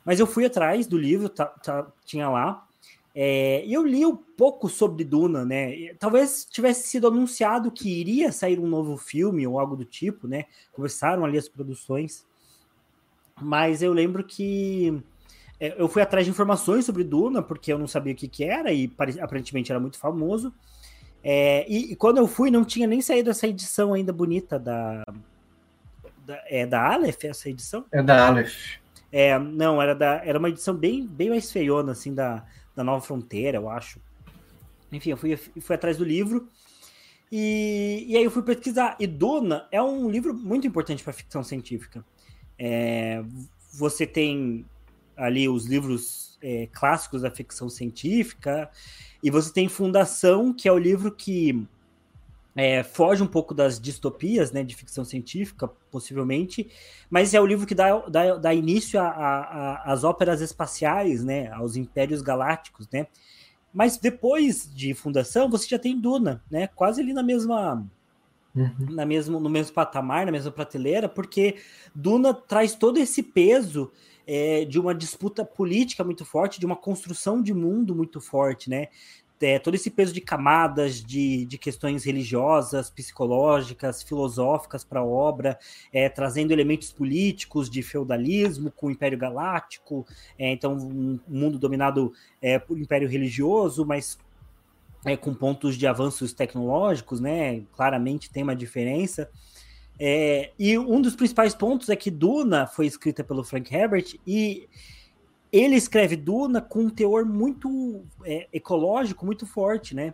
[0.04, 2.64] Mas eu fui atrás do livro, tá, tá, tinha lá.
[3.12, 5.94] É, e eu li um pouco sobre Duna, né?
[5.98, 10.44] Talvez tivesse sido anunciado que iria sair um novo filme ou algo do tipo, né?
[10.72, 12.24] Começaram ali as produções.
[13.40, 15.02] Mas eu lembro que
[15.58, 18.44] é, eu fui atrás de informações sobre Duna, porque eu não sabia o que, que
[18.44, 20.52] era, e aparentemente era muito famoso.
[21.28, 25.04] É, e, e, quando eu fui, não tinha nem saído essa edição ainda bonita da.
[26.24, 27.84] da é da Aleph essa edição?
[27.90, 28.76] É da Aleph.
[29.10, 33.04] É, não, era, da, era uma edição bem, bem mais feiona, assim, da, da Nova
[33.04, 34.00] Fronteira, eu acho.
[34.92, 36.48] Enfim, eu fui, fui atrás do livro.
[37.32, 38.94] E, e aí eu fui pesquisar.
[39.00, 42.04] E Duna é um livro muito importante para ficção científica.
[42.56, 43.24] É,
[43.72, 44.64] você tem
[45.16, 48.70] ali os livros é, clássicos da ficção científica,
[49.22, 51.66] e você tem Fundação, que é o livro que
[52.54, 56.70] é, foge um pouco das distopias né, de ficção científica, possivelmente,
[57.10, 62.22] mas é o livro que dá, dá, dá início às óperas espaciais, né, aos impérios
[62.22, 63.06] galácticos, né?
[63.72, 66.66] Mas depois de Fundação, você já tem Duna, né?
[66.66, 67.86] Quase ali na mesma
[68.56, 68.86] uhum.
[68.90, 71.56] na mesmo, no mesmo patamar, na mesma prateleira, porque
[71.94, 73.92] Duna traz todo esse peso
[74.26, 78.88] é, de uma disputa política muito forte, de uma construção de mundo muito forte, né?
[79.38, 85.58] É, todo esse peso de camadas de, de questões religiosas, psicológicas, filosóficas para a obra,
[85.92, 90.06] é, trazendo elementos políticos de feudalismo com o Império Galáctico,
[90.38, 94.18] é, então um mundo dominado é, por Império religioso, mas
[95.06, 97.62] é, com pontos de avanços tecnológicos, né?
[97.72, 99.30] Claramente tem uma diferença.
[99.98, 104.68] É, e um dos principais pontos é que Duna foi escrita pelo Frank Herbert e
[105.50, 110.12] ele escreve Duna com um teor muito é, ecológico, muito forte, né?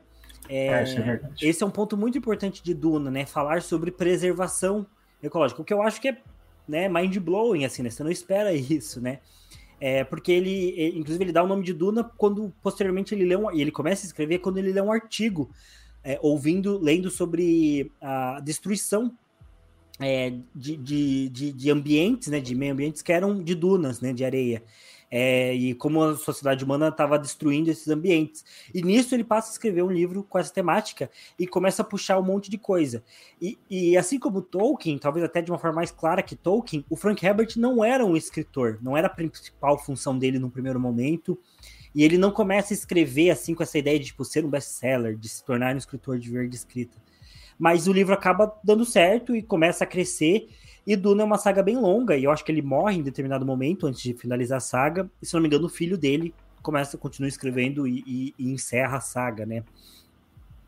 [0.48, 3.24] É, é, é esse é um ponto muito importante de Duna, né?
[3.24, 4.87] Falar sobre preservação
[5.22, 6.18] ecológica, o que eu acho que é
[6.68, 7.88] né, mind blowing, assim, né?
[7.88, 9.20] Você não espera isso, né?
[9.84, 13.36] É, porque ele, ele, inclusive, ele dá o nome de Duna quando posteriormente ele lê
[13.36, 15.50] um, ele começa a escrever quando ele lê um artigo,
[16.04, 19.12] é, ouvindo, lendo sobre a destruição
[19.98, 24.12] é, de, de, de, de, ambientes, né, de meio ambientes que eram de dunas, né,
[24.12, 24.62] de areia.
[25.14, 28.42] É, e como a sociedade humana estava destruindo esses ambientes.
[28.72, 32.18] E nisso ele passa a escrever um livro com essa temática e começa a puxar
[32.18, 33.05] um monte de coisa.
[33.38, 36.96] E, e, assim como Tolkien, talvez até de uma forma mais clara que Tolkien, o
[36.96, 41.38] Frank Herbert não era um escritor, não era a principal função dele no primeiro momento.
[41.94, 45.14] E ele não começa a escrever assim com essa ideia de tipo, ser um best-seller,
[45.14, 46.96] de se tornar um escritor de verde escrita
[47.59, 50.48] mas o livro acaba dando certo e começa a crescer.
[50.86, 53.46] E Duna é uma saga bem longa, e eu acho que ele morre em determinado
[53.46, 55.08] momento antes de finalizar a saga.
[55.20, 58.98] E se não me engano, o filho dele começa, continua escrevendo e, e, e encerra
[58.98, 59.62] a saga, né?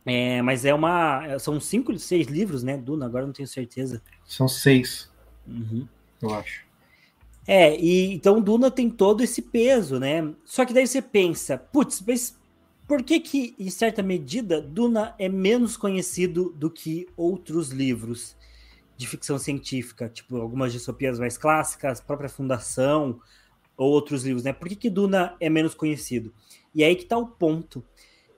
[0.06, 1.38] É, mas é uma.
[1.38, 2.76] São cinco, seis livros, né?
[2.76, 4.02] Duna, agora não tenho certeza.
[4.24, 5.10] São seis.
[5.46, 5.88] Uhum.
[6.20, 6.64] Eu acho.
[7.46, 10.32] É, e então Duna tem todo esse peso, né?
[10.44, 12.36] Só que daí você pensa, putz, mas
[12.86, 18.36] por que, que, em certa medida, Duna é menos conhecido do que outros livros
[18.96, 23.20] de ficção científica, tipo algumas distopias mais clássicas, própria Fundação,
[23.76, 24.52] ou outros livros, né?
[24.52, 26.32] Por que, que Duna é menos conhecido?
[26.74, 27.84] E aí que tá o ponto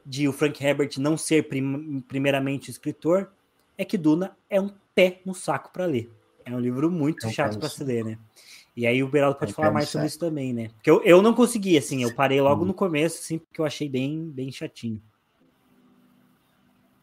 [0.04, 3.30] de o Frank Herbert não ser prim primeiramente escritor,
[3.76, 6.10] é que Duna é um pé no saco para ler.
[6.44, 8.18] É um livro muito é chato para se ler, né?
[8.76, 10.68] E aí o Beraldo pode falar mais sobre isso também, né?
[10.68, 12.68] Porque eu, eu não consegui, assim, eu parei logo uhum.
[12.68, 15.02] no começo, assim, porque eu achei bem, bem chatinho.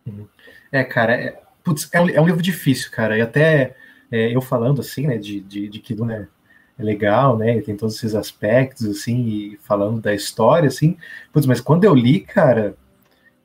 [0.05, 0.27] Uhum.
[0.71, 3.17] É, cara, é, putz, é, um, é um livro difícil, cara.
[3.17, 3.75] E até
[4.11, 6.27] é, eu falando, assim, né, de, de, de que Duna é,
[6.81, 10.97] é legal, né, e tem todos esses aspectos, assim, e falando da história, assim,
[11.31, 12.75] putz, mas quando eu li, cara,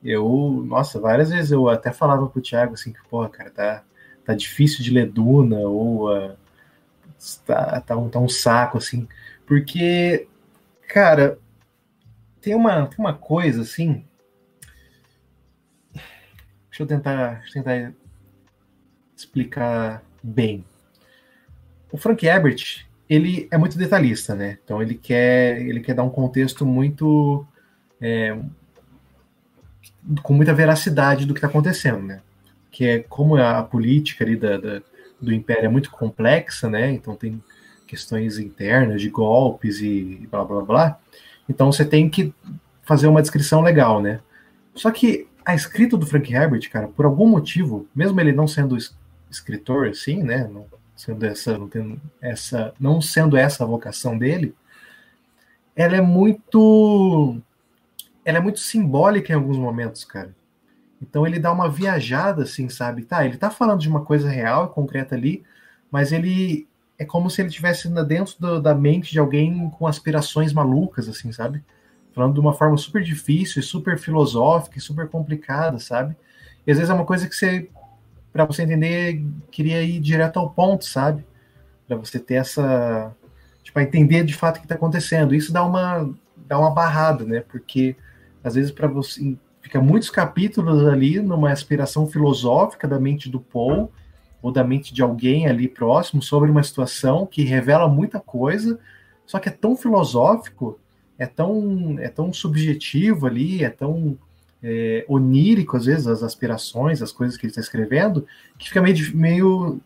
[0.03, 3.83] eu, nossa, várias vezes eu até falava pro Thiago, assim, que, porra, cara, tá,
[4.25, 6.09] tá difícil de ler Duna, ou...
[6.09, 6.35] Uh,
[7.45, 9.07] tá, tá, um, tá um saco, assim.
[9.45, 10.27] Porque,
[10.87, 11.39] cara,
[12.41, 14.05] tem uma, tem uma coisa, assim.
[16.69, 17.93] Deixa eu tentar, deixa eu tentar
[19.19, 20.63] explicar bem.
[21.91, 24.57] O Frank Herbert, ele é muito detalhista, né?
[24.63, 27.45] Então ele quer, ele quer dar um contexto muito
[27.99, 28.37] é,
[30.23, 32.21] com muita veracidade do que está acontecendo, né?
[32.71, 34.81] Que é como a política ali da, da,
[35.19, 36.91] do Império é muito complexa, né?
[36.91, 37.41] Então tem
[37.87, 40.99] questões internas de golpes e blá blá blá.
[41.47, 42.33] Então você tem que
[42.83, 44.19] fazer uma descrição legal, né?
[44.75, 48.77] Só que a escrita do Frank Herbert, cara, por algum motivo, mesmo ele não sendo
[49.29, 50.47] escritor assim, né?
[50.47, 50.65] Não
[50.95, 54.53] sendo essa, não tendo essa, não sendo essa a vocação dele,
[55.75, 57.37] ela é muito
[58.25, 60.35] ela é muito simbólica em alguns momentos, cara.
[61.01, 63.03] Então ele dá uma viajada, assim, sabe?
[63.03, 65.43] Tá, ele tá falando de uma coisa real e concreta ali,
[65.89, 70.51] mas ele é como se ele estivesse dentro do, da mente de alguém com aspirações
[70.51, 71.63] malucas, assim, sabe?
[72.13, 76.15] Falando de uma forma super difícil, super filosófica super complicada, sabe?
[76.67, 77.69] E às vezes é uma coisa que você,
[78.31, 81.25] para você entender, queria ir direto ao ponto, sabe?
[81.87, 83.15] Para você ter essa,
[83.63, 85.33] tipo, entender de fato o que está acontecendo.
[85.33, 87.41] Isso dá uma, dá uma barrada, né?
[87.41, 87.95] Porque
[88.43, 93.91] às vezes para você fica muitos capítulos ali numa aspiração filosófica da mente do Paul
[94.41, 98.79] ou da mente de alguém ali próximo sobre uma situação que revela muita coisa,
[99.25, 100.79] só que é tão filosófico,
[101.17, 104.17] é tão, é tão subjetivo ali, é tão
[104.63, 108.25] é, onírico às vezes as aspirações, as coisas que ele está escrevendo,
[108.57, 109.81] que fica meio, meio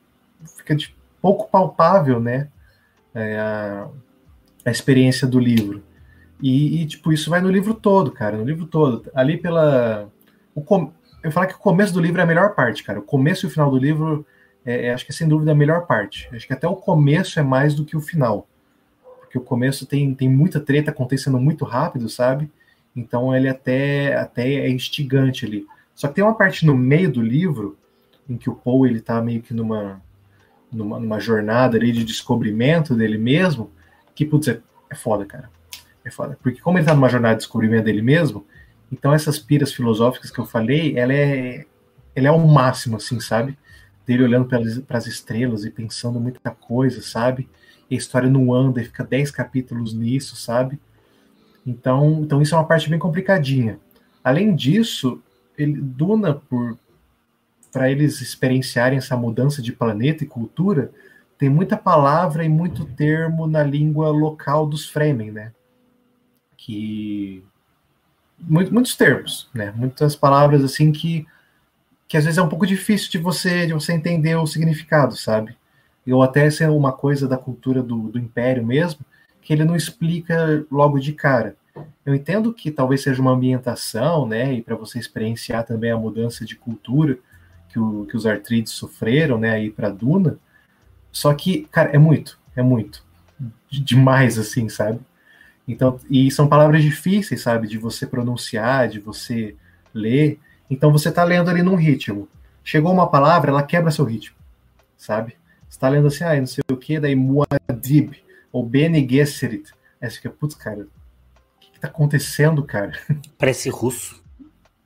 [0.58, 2.50] fica de pouco palpável, né,
[3.14, 3.88] é, a,
[4.66, 5.84] a experiência do livro.
[6.42, 9.10] E, e, tipo, isso vai no livro todo, cara, no livro todo.
[9.16, 10.10] Ali pela.
[10.66, 10.92] Com...
[11.24, 13.00] Eu falar que o começo do livro é a melhor parte, cara.
[13.00, 14.26] O começo e o final do livro,
[14.66, 16.30] é, é, acho que é sem dúvida a melhor parte.
[16.34, 18.46] Acho que até o começo é mais do que o final.
[19.22, 22.52] Porque o começo tem, tem muita treta acontecendo muito rápido, sabe?
[22.96, 25.66] Então ele até, até é instigante ali.
[25.96, 27.78] Só que tem uma parte no meio do livro
[28.30, 30.02] em que o Paul ele tá meio que numa,
[30.72, 33.72] numa, numa jornada ali de descobrimento dele mesmo
[34.16, 35.50] que, putz, é, é foda, cara.
[36.06, 36.38] É foda.
[36.42, 38.46] Porque como ele tá numa jornada de descobrimento dele mesmo,
[38.92, 41.66] então essas piras filosóficas que eu falei, ela é,
[42.16, 43.58] ela é o máximo, assim, sabe?
[44.06, 47.50] Dele olhando para as estrelas e pensando muita coisa, sabe?
[47.90, 50.80] E a história não anda e fica dez capítulos nisso, sabe?
[51.66, 53.80] Então, então isso é uma parte bem complicadinha.
[54.24, 55.22] Além disso,
[55.58, 56.42] ele, Duna,
[57.72, 60.92] para eles experienciarem essa mudança de planeta e cultura,
[61.38, 65.52] tem muita palavra e muito termo na língua local dos Fremen, né?
[66.56, 67.44] Que
[68.40, 69.74] muito, muitos termos, né?
[69.76, 71.26] Muitas palavras assim que
[72.08, 75.58] que às vezes é um pouco difícil de você de você entender o significado, sabe?
[76.08, 79.00] Ou até ser uma coisa da cultura do, do império mesmo,
[79.44, 81.56] que ele não explica logo de cara.
[82.06, 86.46] Eu entendo que talvez seja uma ambientação, né, e para você experienciar também a mudança
[86.46, 87.18] de cultura
[87.70, 90.38] que, o, que os Artrides sofreram, né, aí para Duna.
[91.12, 93.04] Só que, cara, é muito, é muito
[93.70, 95.00] demais assim, sabe?
[95.68, 99.56] Então, e são palavras difíceis, sabe, de você pronunciar, de você
[99.94, 100.40] ler.
[100.70, 102.28] Então você está lendo ali num ritmo.
[102.64, 104.36] Chegou uma palavra, ela quebra seu ritmo,
[104.98, 105.36] sabe?
[105.70, 108.23] Você tá lendo assim, ah, não sei o que, daí Muad'Dib,
[108.54, 109.74] ou Bene Gesserit.
[110.00, 110.88] Aí você fica, putz, cara,
[111.82, 112.94] tá acontecendo, cara?
[113.38, 114.24] Parece russo.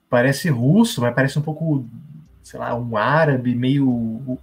[0.09, 1.86] Parece russo, mas parece um pouco,
[2.41, 4.39] sei lá, um árabe meio,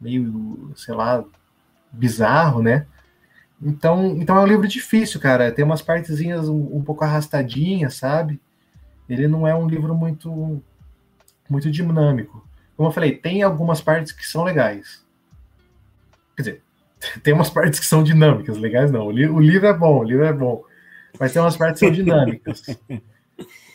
[0.00, 1.22] meio, sei lá,
[1.92, 2.86] bizarro, né?
[3.60, 5.52] Então, então é um livro difícil, cara.
[5.52, 8.40] Tem umas partezinhas um, um pouco arrastadinhas, sabe?
[9.06, 10.62] Ele não é um livro muito,
[11.50, 12.48] muito dinâmico.
[12.76, 15.04] Como eu falei, tem algumas partes que são legais.
[16.34, 16.63] Quer dizer,
[17.22, 19.06] tem umas partes que são dinâmicas, legais não.
[19.06, 20.62] O, li o livro é bom, o livro é bom.
[21.18, 22.62] Mas tem umas partes que são dinâmicas.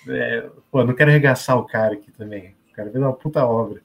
[0.07, 2.55] É, pô, não quero arregaçar o cara aqui também.
[2.71, 3.79] O cara fez uma puta obra.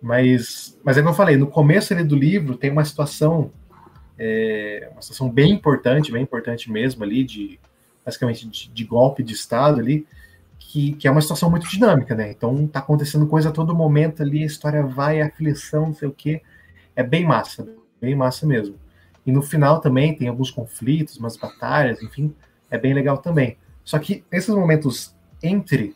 [0.00, 3.52] Mas, mas é como eu falei, no começo ali do livro tem uma situação,
[4.18, 7.60] é, uma situação bem importante, bem importante mesmo ali, de
[8.04, 10.04] basicamente de, de, golpe de Estado ali,
[10.58, 12.32] que, que é uma situação muito dinâmica, né?
[12.32, 16.08] Então tá acontecendo coisa a todo momento ali, a história vai, a aflição, não sei
[16.08, 16.42] o quê.
[16.96, 17.68] É bem massa,
[18.02, 18.74] bem massa mesmo.
[19.24, 22.34] E no final também tem alguns conflitos, umas batalhas, enfim,
[22.68, 23.56] é bem legal também.
[23.84, 25.94] Só que esses momentos entre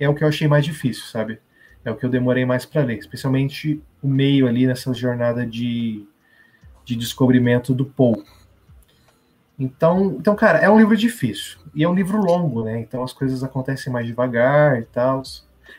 [0.00, 1.38] é o que eu achei mais difícil, sabe?
[1.84, 6.06] É o que eu demorei mais para ler, especialmente o meio ali nessa jornada de,
[6.84, 8.24] de descobrimento do Paul.
[9.58, 11.58] Então, então, cara, é um livro difícil.
[11.74, 12.80] E é um livro longo, né?
[12.80, 15.22] Então as coisas acontecem mais devagar e tal.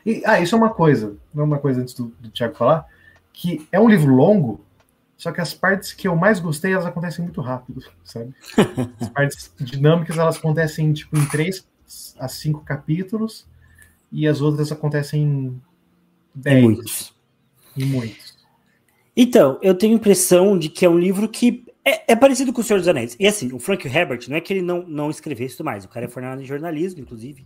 [0.06, 2.86] E, ah, isso é uma coisa, não é uma coisa antes do, do Thiago falar,
[3.32, 4.64] que é um livro longo,
[5.18, 8.34] só que as partes que eu mais gostei, elas acontecem muito rápido, sabe?
[8.99, 11.66] As partes dinâmicas, elas acontecem tipo em três
[12.18, 13.47] a cinco capítulos
[14.11, 15.61] e as outras acontecem em
[16.34, 16.57] dez.
[16.57, 17.16] Em muitos.
[17.78, 18.38] Em muitos.
[19.16, 22.61] Então, eu tenho a impressão de que é um livro que é, é, parecido com
[22.61, 23.16] O Senhor dos Anéis.
[23.20, 25.86] E assim, o Frank Herbert, não é que ele não, não escrevesse mais.
[25.86, 27.45] O cara é formado em jornalismo, inclusive,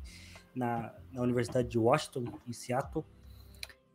[0.55, 3.03] na, na Universidade de Washington, em Seattle.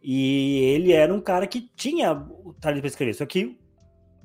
[0.03, 3.15] E ele era um cara que tinha o talento para escrever.
[3.15, 3.57] Só que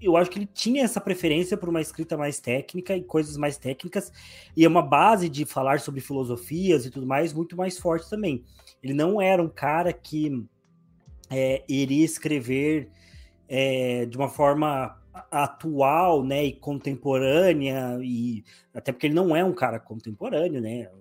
[0.02, 3.58] eu acho que ele tinha essa preferência por uma escrita mais técnica e coisas mais
[3.58, 4.12] técnicas,
[4.56, 8.44] e é uma base de falar sobre filosofias e tudo mais muito mais forte também.
[8.82, 10.46] Ele não era um cara que
[11.30, 12.90] é, iria escrever
[13.48, 18.44] é, de uma forma atual, né, e contemporânea, e
[18.74, 20.92] até porque ele não é um cara contemporâneo, né,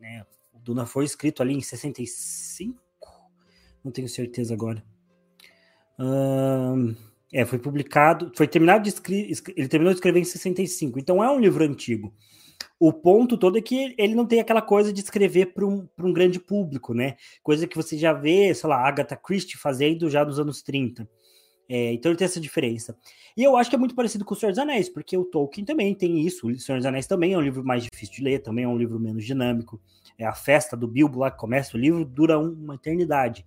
[0.00, 2.78] né o Duna foi escrito ali em 65,
[3.82, 4.84] não tenho certeza agora.
[5.98, 6.94] Um,
[7.32, 11.30] é, foi publicado, foi terminado de escrever, ele terminou de escrever em 65, então é
[11.30, 12.12] um livro antigo.
[12.80, 16.12] O ponto todo é que ele não tem aquela coisa de escrever para um, um
[16.12, 17.16] grande público, né?
[17.42, 21.08] Coisa que você já vê, sei lá, Agatha Christie fazendo já nos anos 30.
[21.68, 22.96] É, então ele tem essa diferença.
[23.36, 25.66] E eu acho que é muito parecido com O Senhor dos Anéis, porque o Tolkien
[25.66, 26.48] também tem isso.
[26.48, 28.78] O Senhor dos Anéis também é um livro mais difícil de ler, também é um
[28.78, 29.80] livro menos dinâmico.
[30.16, 33.44] É a festa do Bilbo lá que começa o livro, dura uma eternidade.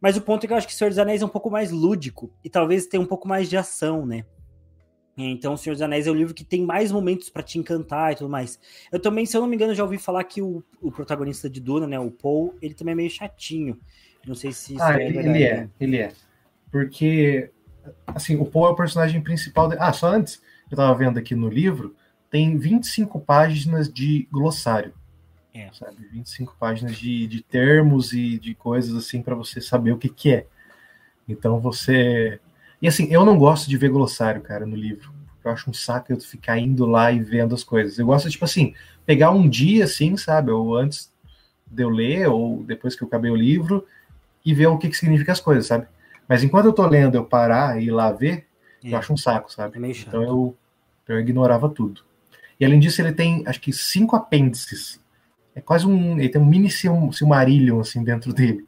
[0.00, 1.70] Mas o ponto é que eu acho que Senhor dos Anéis é um pouco mais
[1.70, 4.24] lúdico e talvez tenha um pouco mais de ação, né?
[5.26, 8.12] Então, O Senhor dos Anéis é o livro que tem mais momentos para te encantar
[8.12, 8.60] e tudo mais.
[8.92, 11.60] Eu também, se eu não me engano, já ouvi falar que o, o protagonista de
[11.60, 13.76] Duna, né, o Paul, ele também é meio chatinho.
[14.24, 16.12] Não sei se isso ah, é ele, ele é, ele é.
[16.70, 17.50] Porque,
[18.06, 19.68] assim, o Paul é o personagem principal.
[19.68, 19.76] De...
[19.80, 20.40] Ah, só antes,
[20.70, 21.96] eu tava vendo aqui no livro,
[22.30, 24.92] tem 25 páginas de glossário.
[25.58, 25.70] É.
[25.72, 25.96] Sabe?
[26.12, 30.32] 25 páginas de, de termos e de coisas assim para você saber o que, que
[30.32, 30.46] é.
[31.28, 32.40] Então você.
[32.80, 35.12] E assim, eu não gosto de ver glossário, cara, no livro.
[35.44, 37.98] Eu acho um saco eu ficar indo lá e vendo as coisas.
[37.98, 40.50] Eu gosto, tipo assim, pegar um dia assim, sabe?
[40.52, 41.12] Ou antes
[41.66, 43.84] de eu ler, ou depois que eu acabei o livro,
[44.44, 45.86] e ver o que, que significa as coisas, sabe?
[46.28, 48.46] Mas enquanto eu tô lendo, eu parar e ir lá ver,
[48.84, 48.92] é.
[48.92, 49.76] eu acho um saco, sabe?
[49.84, 50.56] É então eu,
[51.08, 52.02] eu ignorava tudo.
[52.60, 55.00] E além disso, ele tem, acho que, cinco apêndices.
[55.58, 56.18] É quase um.
[56.18, 58.64] Ele tem um mini Silmarillion, assim, dentro dele.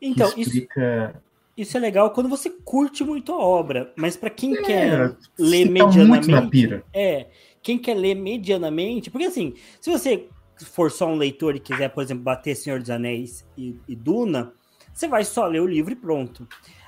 [0.00, 1.14] Então, explica...
[1.56, 5.16] isso, isso é legal quando você curte muito a obra, mas para quem é, quer
[5.38, 6.84] ler medianamente.
[6.92, 7.28] É,
[7.62, 10.28] quem quer ler medianamente, porque assim, se você
[10.58, 14.52] for só um leitor e quiser, por exemplo, bater Senhor dos Anéis e, e Duna,
[14.92, 16.46] você vai só ler o livro e pronto.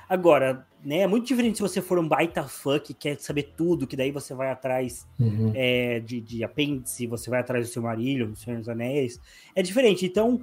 [0.09, 3.85] Agora, né, é muito diferente se você for um baita fã que quer saber tudo,
[3.85, 5.51] que daí você vai atrás uhum.
[5.53, 9.21] é, de, de apêndice, você vai atrás do seu marilho, do Senhor dos Anéis.
[9.55, 10.07] É diferente.
[10.07, 10.41] Então,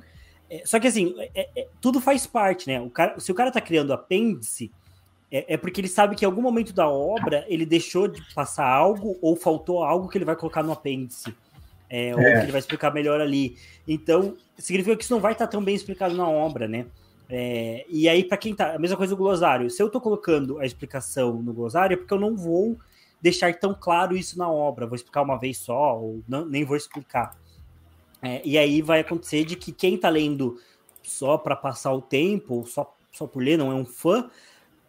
[0.48, 2.80] é, só que assim, é, é, tudo faz parte, né?
[2.80, 4.70] O cara, se o cara tá criando apêndice,
[5.32, 8.68] é, é, porque ele sabe que em algum momento da obra ele deixou de passar
[8.68, 11.34] algo ou faltou algo que ele vai colocar no apêndice.
[11.88, 13.56] É, ou que ele vai explicar melhor ali.
[13.86, 16.86] Então, significa que isso não vai estar tão bem explicado na obra, né?
[17.29, 18.74] É, e aí, para quem tá.
[18.74, 19.68] A mesma coisa do glossário.
[19.70, 22.79] Se eu tô colocando a explicação no glossário, é porque eu não vou
[23.20, 24.87] deixar tão claro isso na obra.
[24.87, 27.37] Vou explicar uma vez só, ou não, nem vou explicar.
[28.22, 30.59] É, e aí vai acontecer de que quem tá lendo
[31.03, 34.29] só para passar o tempo, só, só por ler, não é um fã,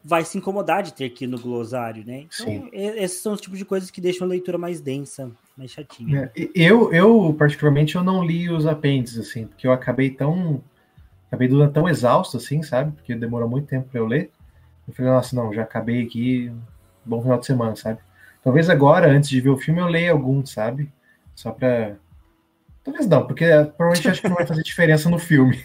[0.04, 2.22] vai se incomodar de ter ir no glossário, né?
[2.22, 2.70] Então, Sim.
[2.72, 6.32] esses são os tipos de coisas que deixam a leitura mais densa, mais chatinha.
[6.36, 10.64] É, eu, eu, particularmente, eu não li os apêndices, assim, porque eu acabei tão
[11.28, 12.92] acabei do tão exausto assim, sabe?
[12.92, 14.32] Porque demorou muito tempo para eu ler.
[14.88, 16.52] Eu falei, nossa, não, já acabei aqui,
[17.06, 18.00] bom final de semana, sabe?
[18.44, 20.92] Talvez agora, antes de ver o filme, eu leia algum, sabe?
[21.36, 21.96] Só pra.
[22.84, 25.62] Talvez não, porque provavelmente acho que não vai fazer diferença no filme.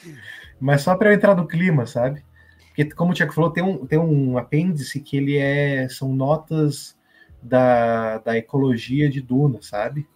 [0.60, 2.22] Mas só para eu entrar no clima, sabe?
[2.68, 5.88] Porque, como o Tiago falou, tem um, tem um apêndice que ele é.
[5.88, 6.94] São notas
[7.42, 10.06] da, da ecologia de Duna, sabe?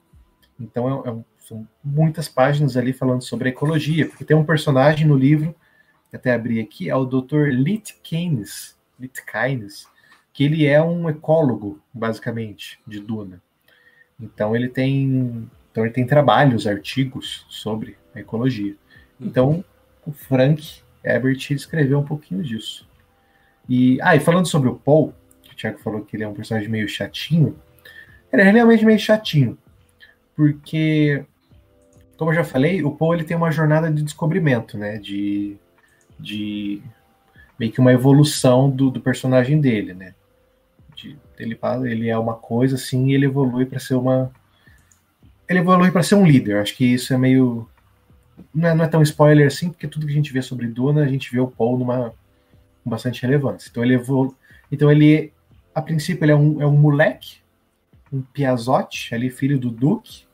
[0.59, 5.05] Então é, é um são muitas páginas ali falando sobre ecologia, porque tem um personagem
[5.05, 5.53] no livro,
[6.13, 7.49] até abri aqui, é o Dr.
[7.49, 9.89] Litkeynes, Litkeynes,
[10.33, 13.43] que ele é um ecólogo, basicamente, de Duna.
[14.21, 18.77] Então ele tem, então ele tem trabalhos, artigos sobre a ecologia.
[19.21, 19.65] Então
[20.07, 22.89] o Frank Herbert escreveu um pouquinho disso.
[23.69, 26.35] E, ah, e falando sobre o Paul, que o Thiago falou que ele é um
[26.35, 27.59] personagem meio chatinho,
[28.33, 29.59] ele é realmente meio chatinho,
[30.37, 31.25] porque
[32.21, 34.99] como eu já falei, o Poe ele tem uma jornada de descobrimento, né?
[34.99, 35.57] De,
[36.19, 36.83] de
[37.59, 40.15] meio que uma evolução do, do personagem dele, né?
[40.95, 44.31] De, ele, ele é uma coisa assim e ele evolui para ser uma.
[45.49, 46.59] Ele evolui para ser um líder.
[46.59, 47.67] Acho que isso é meio.
[48.55, 51.03] Não é, não é, tão spoiler assim, porque tudo que a gente vê sobre Duna,
[51.03, 52.13] a gente vê o Paul numa
[52.85, 53.71] com bastante relevância.
[53.71, 54.37] Então ele evolu...
[54.71, 55.33] Então ele,
[55.75, 57.39] a princípio, ele é um, é um moleque,
[58.13, 60.29] um piazote, ali, filho do Duque,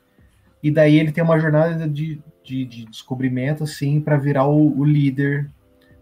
[0.63, 4.85] e daí ele tem uma jornada de, de, de descobrimento, assim, para virar o, o,
[4.85, 5.51] líder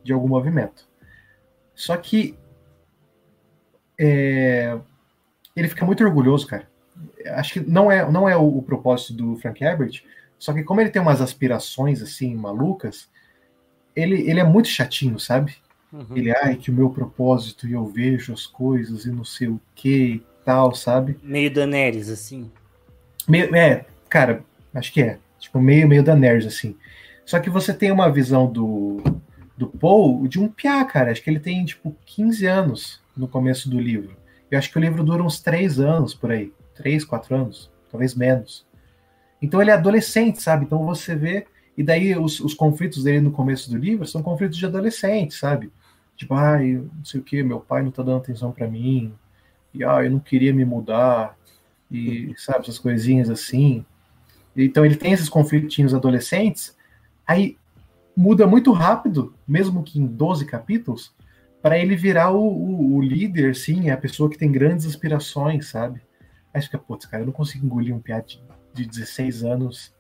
[0.03, 0.87] de algum movimento.
[1.75, 2.37] Só que
[3.99, 4.79] é,
[5.55, 6.69] ele fica muito orgulhoso, cara.
[7.27, 10.03] Acho que não é, não é o, o, propósito do Frank Herbert,
[10.39, 13.09] só que como ele tem umas aspirações, assim, malucas,
[13.95, 15.57] ele, ele é muito chatinho, sabe?
[15.93, 16.17] Uhum.
[16.17, 19.61] Ele, ai, que o meu propósito, e eu vejo as coisas, e não sei o
[19.75, 21.19] que e tal, sabe?
[21.23, 22.51] Meio Daenerys, assim.
[23.29, 24.45] Meio, é, cara,
[24.75, 25.19] Acho que é.
[25.39, 26.77] Tipo, meio, meio da Nerds, assim.
[27.25, 29.01] Só que você tem uma visão do,
[29.57, 31.13] do Paul de um piá, cara.
[31.13, 34.17] Acho que ele tem, tipo, 15 anos no começo do livro.
[34.51, 36.53] Eu acho que o livro dura uns 3 anos por aí.
[36.75, 37.71] 3, 4 anos.
[37.91, 38.67] Talvez menos.
[39.41, 40.65] Então ele é adolescente, sabe?
[40.65, 41.47] Então você vê.
[41.77, 45.73] E daí os, os conflitos dele no começo do livro são conflitos de adolescente, sabe?
[46.17, 49.13] Tipo, ai, não sei o que, meu pai não tá dando atenção para mim.
[49.73, 51.37] E ah, eu não queria me mudar.
[51.91, 53.85] E, sabe, essas coisinhas assim.
[54.57, 56.77] Então ele tem esses conflitinhos adolescentes,
[57.27, 57.57] aí
[58.17, 61.13] muda muito rápido, mesmo que em 12 capítulos,
[61.61, 66.01] para ele virar o, o, o, líder, sim, a pessoa que tem grandes aspirações, sabe?
[66.53, 68.41] Aí fica, putz, cara, eu não consigo engolir um piada de,
[68.75, 69.93] de 16 anos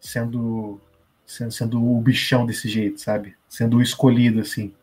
[0.00, 0.80] sendo,
[1.24, 3.36] sendo, sendo o bichão desse jeito, sabe?
[3.48, 4.74] Sendo o escolhido, assim.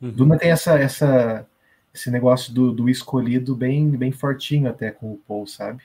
[0.00, 0.10] Uhum.
[0.10, 1.46] Duna tem essa, essa,
[1.92, 5.82] esse negócio do, do escolhido bem, bem fortinho até com o Paul, sabe?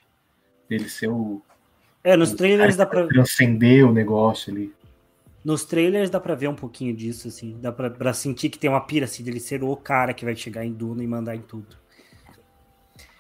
[0.70, 1.42] Dele ser o,
[2.04, 3.08] é, nos trailers dá pra.
[3.08, 4.74] Transcender o negócio ali.
[5.44, 7.58] Nos trailers dá pra ver um pouquinho disso, assim.
[7.62, 10.36] Dá pra, pra sentir que tem uma pira, assim, dele ser o cara que vai
[10.36, 11.76] chegar em Duna e mandar em tudo.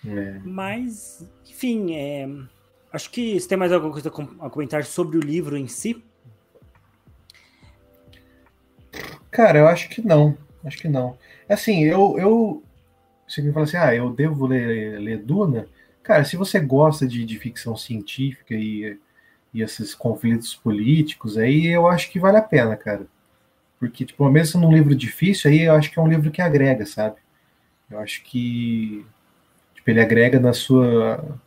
[0.06, 0.40] É.
[0.44, 2.30] Mas, enfim, é...
[2.92, 6.04] acho que se tem mais alguma coisa a comentar sobre o livro em si.
[9.32, 10.38] Cara, eu acho que não.
[10.64, 11.18] Acho que não.
[11.48, 12.18] Assim, eu.
[12.18, 12.64] eu
[13.28, 15.68] você me fala assim, ah, eu devo ler, ler Duna.
[16.04, 19.00] Cara, se você gosta de, de ficção científica e,
[19.54, 23.08] e esses conflitos políticos, aí eu acho que vale a pena, cara.
[23.80, 26.86] Porque, tipo, mesmo num livro difícil, aí eu acho que é um livro que agrega,
[26.86, 27.18] sabe?
[27.90, 29.06] Eu acho que
[29.76, 31.40] tipo, ele agrega na sua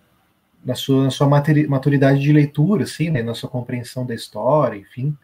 [0.64, 3.22] na sua, na sua maturidade de leitura, assim, né?
[3.22, 5.16] Na sua compreensão da história, enfim.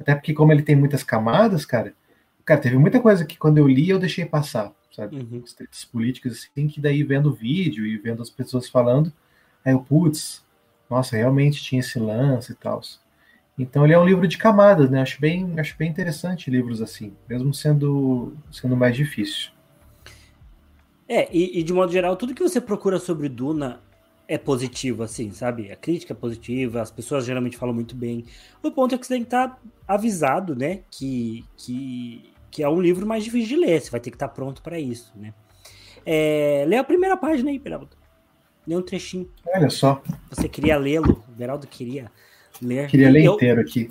[0.00, 1.94] Até porque, como ele tem muitas camadas, cara,
[2.44, 5.16] cara, teve muita coisa que quando eu li eu deixei passar, sabe?
[5.16, 5.42] Uhum.
[5.70, 9.12] As políticas, assim, que daí vendo o vídeo e vendo as pessoas falando,
[9.64, 10.44] aí eu, putz,
[10.88, 12.80] nossa, realmente tinha esse lance e tal.
[13.58, 15.00] Então ele é um livro de camadas, né?
[15.00, 19.50] Acho bem, acho bem interessante livros assim, mesmo sendo, sendo mais difícil.
[21.08, 23.80] É, e, e, de modo geral, tudo que você procura sobre Duna
[24.26, 25.70] é positivo, assim, sabe?
[25.70, 28.24] A crítica é positiva, as pessoas geralmente falam muito bem.
[28.62, 30.80] O ponto é que você tem que estar avisado, né?
[30.90, 34.28] Que, que, que é um livro mais difícil de ler, você vai ter que estar
[34.28, 35.32] pronto para isso, né?
[36.04, 37.96] É, lê a primeira página aí, Beraldo.
[38.66, 39.28] Lê um trechinho.
[39.46, 40.02] Olha só.
[40.30, 42.12] Você queria lê-lo, o Beraldo queria
[42.60, 42.88] ler.
[42.88, 43.90] Queria ler eu, inteiro aqui.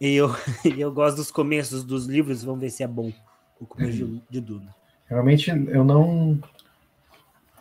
[0.00, 0.30] Eu,
[0.76, 3.12] eu gosto dos começos dos livros, vamos ver se é bom
[3.60, 4.14] o começo uhum.
[4.14, 4.74] de, de Duna.
[5.06, 6.40] Realmente eu não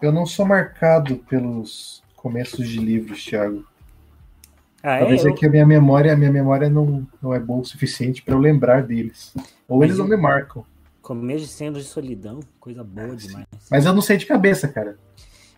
[0.01, 3.65] eu não sou marcado pelos começos de livros, Thiago.
[4.83, 4.99] Ah, é?
[4.99, 5.33] Talvez é, eu...
[5.33, 8.39] que a minha memória, a minha memória não, não é boa o suficiente para eu
[8.39, 9.33] lembrar deles.
[9.67, 10.65] Ou Mas eles não me marcam.
[11.01, 13.47] Começo de Sendo de Solidão, coisa boa demais.
[13.71, 14.97] Mas eu não sei de cabeça, cara.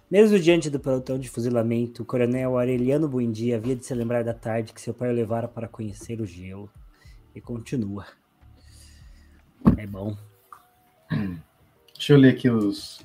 [0.09, 4.34] Mesmo diante do pelotão de fuzilamento, o coronel Aureliano Buendia havia de se lembrar da
[4.34, 6.69] tarde que seu pai o levara para conhecer o gelo.
[7.34, 8.05] E continua.
[9.78, 10.15] É bom.
[11.93, 13.03] Deixa eu ler aqui os,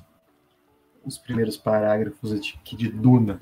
[1.03, 3.39] os primeiros parágrafos aqui de Duna.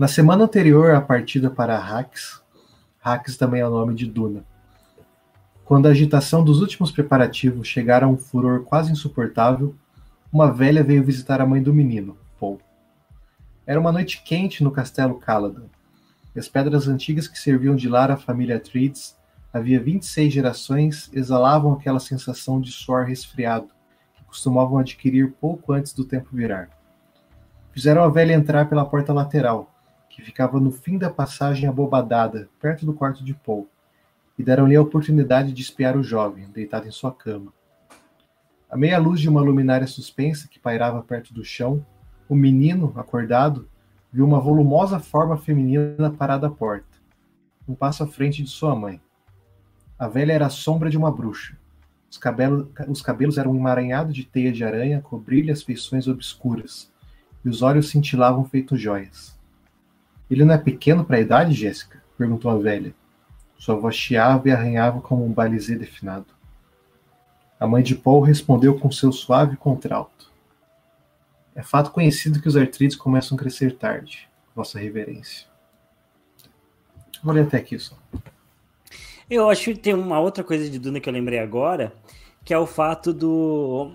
[0.00, 2.42] Na semana anterior à partida para Hax,
[3.04, 4.46] Hax também é o nome de Duna.
[5.62, 9.74] Quando a agitação dos últimos preparativos chegara a um furor quase insuportável,
[10.32, 12.62] uma velha veio visitar a mãe do menino, Paul.
[13.66, 15.66] Era uma noite quente no castelo Caladan.
[16.34, 19.14] As pedras antigas que serviam de lar à família Atreides
[19.52, 23.68] havia 26 gerações exalavam aquela sensação de suor resfriado
[24.14, 26.70] que costumavam adquirir pouco antes do tempo virar.
[27.70, 29.69] Fizeram a velha entrar pela porta lateral,
[30.10, 33.68] que ficava no fim da passagem abobadada, perto do quarto de Paul,
[34.36, 37.52] e deram-lhe a oportunidade de espiar o jovem, deitado em sua cama.
[38.68, 41.84] À meia luz de uma luminária suspensa que pairava perto do chão,
[42.28, 43.68] o menino, acordado,
[44.12, 46.98] viu uma volumosa forma feminina parada à porta,
[47.66, 49.00] um passo à frente de sua mãe.
[49.98, 51.56] A velha era a sombra de uma bruxa.
[52.10, 56.90] Os cabelos, os cabelos eram um emaranhado de teia de aranha, cobrindo as feições obscuras,
[57.44, 59.39] e os olhos cintilavam feitos joias.
[60.30, 62.02] Ele não é pequeno para a idade, Jéssica?
[62.16, 62.94] perguntou a velha.
[63.58, 66.26] Sua voz chiava e arranhava como um balizê definado.
[67.58, 70.30] A mãe de Paul respondeu com seu suave contralto.
[71.54, 75.46] É fato conhecido que os artrites começam a crescer tarde, Vossa Reverência.
[77.22, 77.96] Vou ler até aqui só.
[79.28, 81.92] Eu acho que tem uma outra coisa de Duna que eu lembrei agora,
[82.44, 83.92] que é o fato do.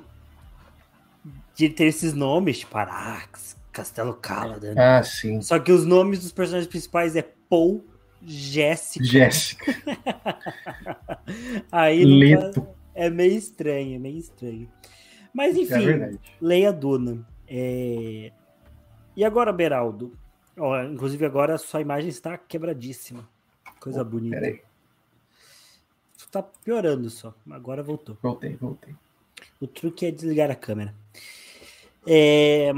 [1.56, 4.74] de ter esses nomes, tipo Arax, Castelo Caladan.
[4.78, 5.42] Ah, sim.
[5.42, 7.84] Só que os nomes dos personagens principais é Paul,
[8.24, 9.04] Jéssica.
[9.04, 9.76] Jéssica.
[11.70, 12.66] Aí Leto.
[12.94, 14.72] É meio estranho, é meio estranho.
[15.34, 17.28] Mas é enfim, é leia Duna.
[17.46, 18.32] É...
[19.14, 20.18] E agora, Beraldo?
[20.58, 23.28] Ó, inclusive agora a sua imagem está quebradíssima.
[23.82, 24.38] Coisa oh, bonita.
[24.38, 24.62] Peraí.
[26.32, 27.34] Tá piorando só.
[27.52, 28.18] Agora voltou.
[28.22, 28.96] Voltei, voltei.
[29.60, 30.96] O truque é desligar a câmera.
[32.08, 32.72] É...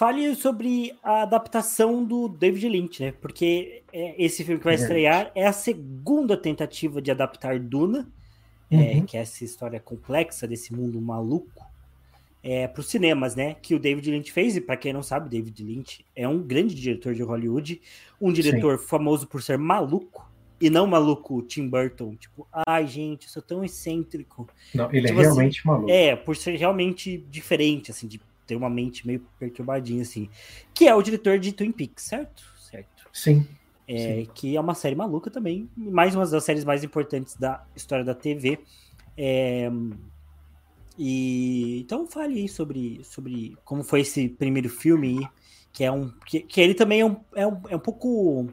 [0.00, 3.12] Fale sobre a adaptação do David Lynch, né?
[3.20, 8.08] Porque é, esse filme que vai estrear é a segunda tentativa de adaptar Duna
[8.70, 8.82] é, uhum.
[8.82, 11.66] é, que é essa história complexa desse mundo maluco,
[12.42, 13.56] é, para os cinemas, né?
[13.60, 16.74] Que o David Lynch fez, e para quem não sabe, David Lynch é um grande
[16.74, 17.78] diretor de Hollywood,
[18.18, 18.86] um diretor Sim.
[18.86, 20.26] famoso por ser maluco,
[20.58, 24.48] e não maluco Tim Burton, tipo, ai gente, eu sou tão excêntrico.
[24.74, 25.90] Não, ele é tipo, é realmente assim, maluco.
[25.90, 28.18] É, por ser realmente diferente, assim, de
[28.50, 30.28] ter uma mente meio perturbadinha, assim.
[30.74, 32.42] Que é o diretor de Twin Peaks, certo?
[32.58, 33.08] Certo.
[33.12, 33.46] Sim.
[33.86, 38.04] É, que é uma série maluca também, mais uma das séries mais importantes da história
[38.04, 38.58] da TV.
[39.16, 39.70] É,
[40.96, 45.28] e então fale aí sobre, sobre como foi esse primeiro filme,
[45.72, 48.48] que é um que, que ele também é um, é um, é um pouco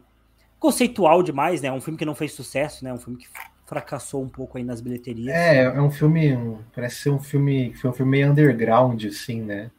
[0.60, 1.72] conceitual demais, né?
[1.72, 2.92] Um filme que não fez sucesso, né?
[2.92, 3.28] Um filme que
[3.68, 5.36] fracassou um pouco aí nas bilheterias.
[5.36, 9.70] É, é um filme, parece ser um filme, foi um filme meio underground, assim, né?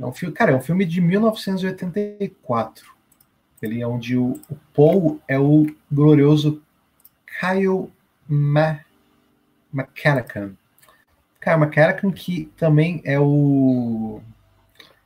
[0.00, 2.86] É um filme, cara, é um filme de 1984.
[3.60, 6.62] Ele é onde o, o Paul é o glorioso
[7.40, 7.90] Kyle
[8.28, 8.80] Ma.
[11.40, 14.20] Kyle McCannacan, que também é o,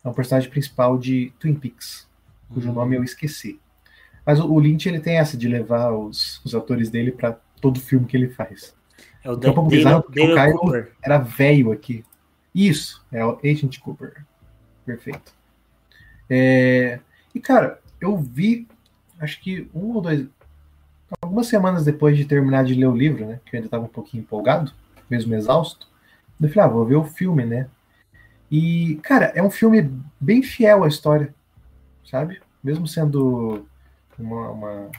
[0.03, 2.09] é o personagem principal de Twin Peaks,
[2.53, 2.75] cujo uhum.
[2.75, 3.61] nome eu esqueci.
[4.27, 7.79] Mas o, o, Lynch ele tem essa de levar os, os atores dele para todo
[7.79, 8.75] filme que ele faz.
[9.23, 10.93] É o, então, bizarro, o Kyle Cooper.
[11.03, 12.05] era velho aqui.
[12.55, 14.25] Isso, é o Agent Cooper.
[14.85, 15.33] Perfeito.
[16.29, 17.01] É,
[17.35, 18.67] e, cara, eu vi,
[19.21, 20.27] acho que um ou dois,
[21.21, 23.89] algumas semanas depois de terminar de ler o livro, né, que eu ainda estava um
[23.89, 24.73] pouquinho empolgado,
[25.09, 25.89] mesmo exausto,
[26.41, 27.69] eu falei, ah, vou ver o filme, né?
[28.51, 31.35] E, cara, é um filme bem fiel à história,
[32.05, 32.41] sabe?
[32.63, 33.67] Mesmo sendo
[34.19, 34.91] uma, uma,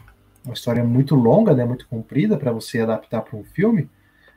[0.44, 3.90] uma história muito longa, né, muito comprida para você adaptar para um filme,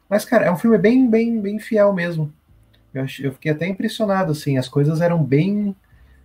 [0.09, 2.33] mas, cara, é um filme bem, bem, bem fiel mesmo.
[2.93, 5.75] Eu, eu fiquei até impressionado, assim, as coisas eram bem,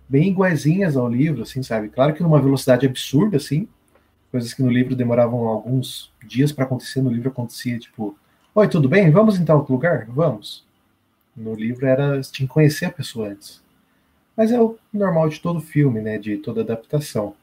[0.08, 1.88] bem iguaizinhas ao livro, assim, sabe?
[1.88, 3.68] Claro que numa velocidade absurda, assim,
[4.30, 8.18] coisas que no livro demoravam alguns dias para acontecer, no livro acontecia, tipo,
[8.54, 9.10] oi, tudo bem?
[9.10, 10.06] Vamos em tal lugar?
[10.08, 10.64] Vamos.
[11.36, 13.62] No livro era, tinha que conhecer a pessoa antes.
[14.36, 17.34] Mas é o normal de todo filme, né, de toda adaptação.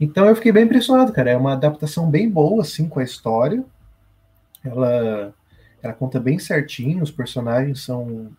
[0.00, 1.30] Então eu fiquei bem impressionado, cara.
[1.30, 3.64] É uma adaptação bem boa, assim, com a história.
[4.64, 5.34] Ela
[5.82, 8.30] ela conta bem certinho, os personagens são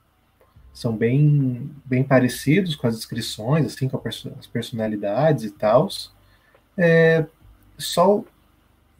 [0.74, 4.02] são bem bem parecidos com as descrições, assim, com
[4.40, 5.90] as personalidades e tal.
[6.78, 7.26] É,
[7.78, 8.24] só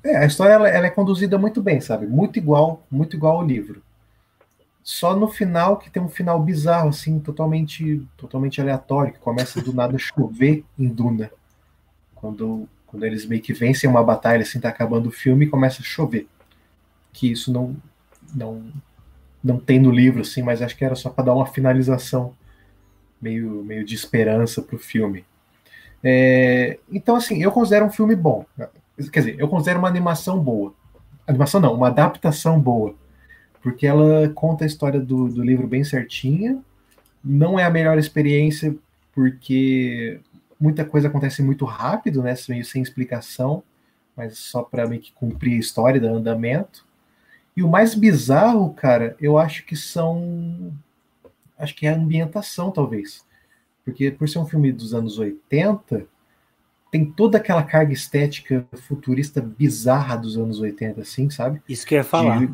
[0.04, 2.08] é, a história ela, ela, é conduzida muito bem, sabe?
[2.08, 3.82] Muito igual, muito igual ao livro.
[4.84, 9.74] Só no final que tem um final bizarro, assim, totalmente, totalmente aleatório, que começa do
[9.74, 11.30] nada a chover em Duna.
[12.16, 15.82] Quando, quando eles meio que vencem uma batalha, assim, tá acabando o filme e começa
[15.82, 16.28] a chover.
[17.12, 17.76] Que isso não,
[18.34, 18.72] não
[19.44, 22.34] não tem no livro, assim, mas acho que era só para dar uma finalização
[23.22, 25.26] meio, meio de esperança para o filme.
[26.04, 28.46] É, então, assim, eu considero um filme bom.
[29.12, 30.74] Quer dizer, eu considero uma animação boa.
[31.28, 32.96] Animação não, uma adaptação boa.
[33.62, 36.60] Porque ela conta a história do, do livro bem certinha.
[37.24, 38.76] Não é a melhor experiência,
[39.14, 40.20] porque
[40.60, 42.34] muita coisa acontece muito rápido, né?
[42.48, 43.64] Meio sem explicação,
[44.16, 46.86] mas só para meio que cumprir a história do andamento.
[47.60, 50.72] E o mais bizarro, cara, eu acho que são.
[51.58, 53.26] Acho que é a ambientação, talvez.
[53.84, 56.06] Porque por ser um filme dos anos 80,
[56.90, 61.62] tem toda aquela carga estética futurista bizarra dos anos 80, assim, sabe?
[61.68, 62.40] Isso que eu ia falar.
[62.40, 62.54] De,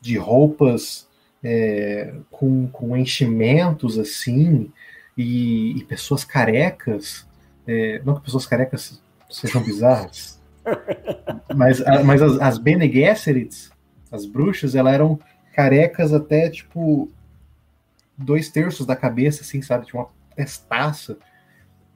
[0.00, 1.06] de roupas
[1.40, 4.72] é, com, com enchimentos, assim,
[5.16, 7.24] e, e pessoas carecas.
[7.68, 9.00] É, não que pessoas carecas
[9.30, 10.42] sejam bizarras,
[11.54, 13.77] mas, mas as, as Bene Gesserits
[14.10, 15.18] as bruxas, elas eram
[15.54, 17.08] carecas até, tipo,
[18.16, 19.86] dois terços da cabeça, assim, sabe?
[19.86, 21.18] Tinha uma testaça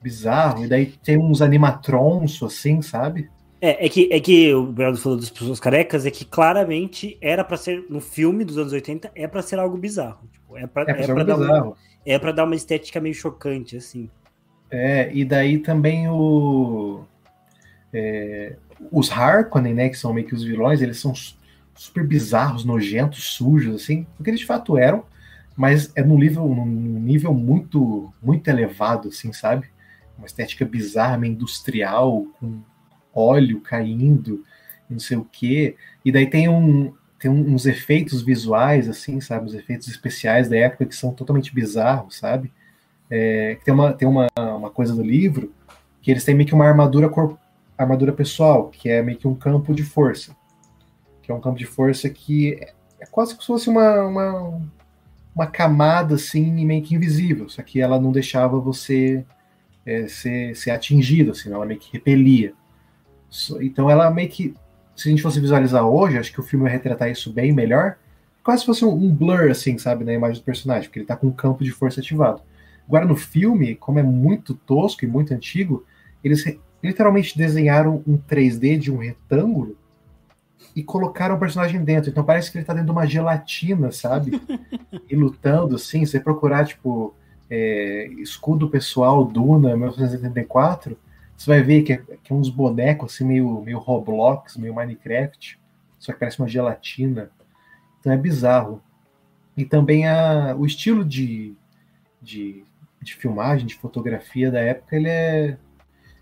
[0.01, 0.65] bizarro.
[0.65, 3.29] E daí tem uns animatrons, assim, sabe?
[3.61, 7.45] É, é que, é que o Bernardo falou das pessoas carecas, é que claramente era
[7.45, 10.27] para ser, no filme dos anos 80, é para ser algo bizarro.
[10.29, 11.73] Tipo, é para é pra, é dar, uma,
[12.05, 14.09] é pra dar uma estética meio chocante, assim.
[14.69, 17.05] É, e daí também o.
[17.93, 18.57] É,
[18.91, 21.13] os Harkonnen, né, que são meio que os vilões, eles são
[21.75, 25.03] super bizarros, nojentos, sujos, assim, porque eles de fato eram,
[25.55, 29.67] mas é num nível, num nível muito, muito elevado, assim, sabe?
[30.17, 32.61] Uma estética bizarra, meio industrial, com
[33.13, 34.43] óleo caindo,
[34.89, 35.75] não sei o quê.
[36.03, 39.45] E daí tem um tem uns efeitos visuais, assim, sabe?
[39.45, 42.51] Os efeitos especiais da época que são totalmente bizarros, sabe?
[43.09, 45.53] É, tem uma, tem uma, uma coisa do livro
[46.01, 47.09] que eles têm meio que uma armadura,
[47.77, 50.35] armadura pessoal, que é meio que um campo de força
[51.23, 52.59] que é um campo de força que
[52.99, 54.61] é quase como se fosse uma, uma,
[55.33, 59.25] uma camada assim, meio que invisível, só que ela não deixava você
[59.85, 62.53] é, ser, ser atingido, assim, ela meio que repelia.
[63.61, 64.53] Então ela meio que,
[64.95, 67.97] se a gente fosse visualizar hoje, acho que o filme vai retratar isso bem melhor,
[68.43, 71.27] quase se fosse um, blur, assim, sabe, na imagem do personagem, porque ele tá com
[71.27, 72.41] um campo de força ativado.
[72.85, 75.85] Agora no filme, como é muito tosco e muito antigo,
[76.21, 76.43] eles
[76.83, 79.77] literalmente desenharam um 3D de um retângulo
[80.75, 82.09] e colocaram o personagem dentro.
[82.09, 84.41] Então parece que ele tá dentro de uma gelatina, sabe?
[85.09, 86.05] e lutando, assim.
[86.05, 87.13] Você procurar, tipo,
[87.49, 90.97] é, escudo pessoal Duna 1984,
[91.37, 95.59] você vai ver que é, que é uns bonecos, assim, meio, meio Roblox, meio Minecraft.
[95.99, 97.29] Só que parece uma gelatina.
[97.99, 98.81] Então é bizarro.
[99.55, 101.53] E também a, o estilo de,
[102.21, 102.65] de,
[103.01, 105.57] de filmagem, de fotografia da época, ele é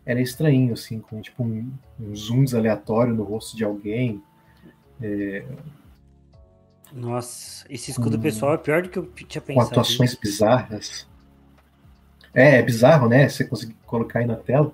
[0.05, 4.21] era estranho, assim, com tipo um, um zooms aleatório no rosto de alguém,
[5.01, 5.45] é...
[6.93, 9.67] Nossa, esse escudo com, pessoal é pior do que eu tinha pensado.
[9.67, 11.07] Com atuações bizarras.
[12.33, 13.27] É, é bizarro, né?
[13.29, 14.73] Você conseguir colocar aí na tela.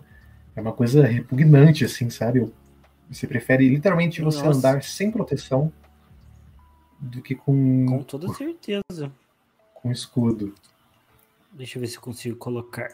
[0.55, 2.51] É uma coisa repugnante, assim, sabe?
[3.09, 4.57] Você prefere literalmente você Nossa.
[4.57, 5.71] andar sem proteção
[6.99, 7.85] do que com.
[7.85, 9.11] Com toda certeza.
[9.75, 10.53] Com escudo.
[11.51, 12.89] Deixa eu ver se eu consigo colocar.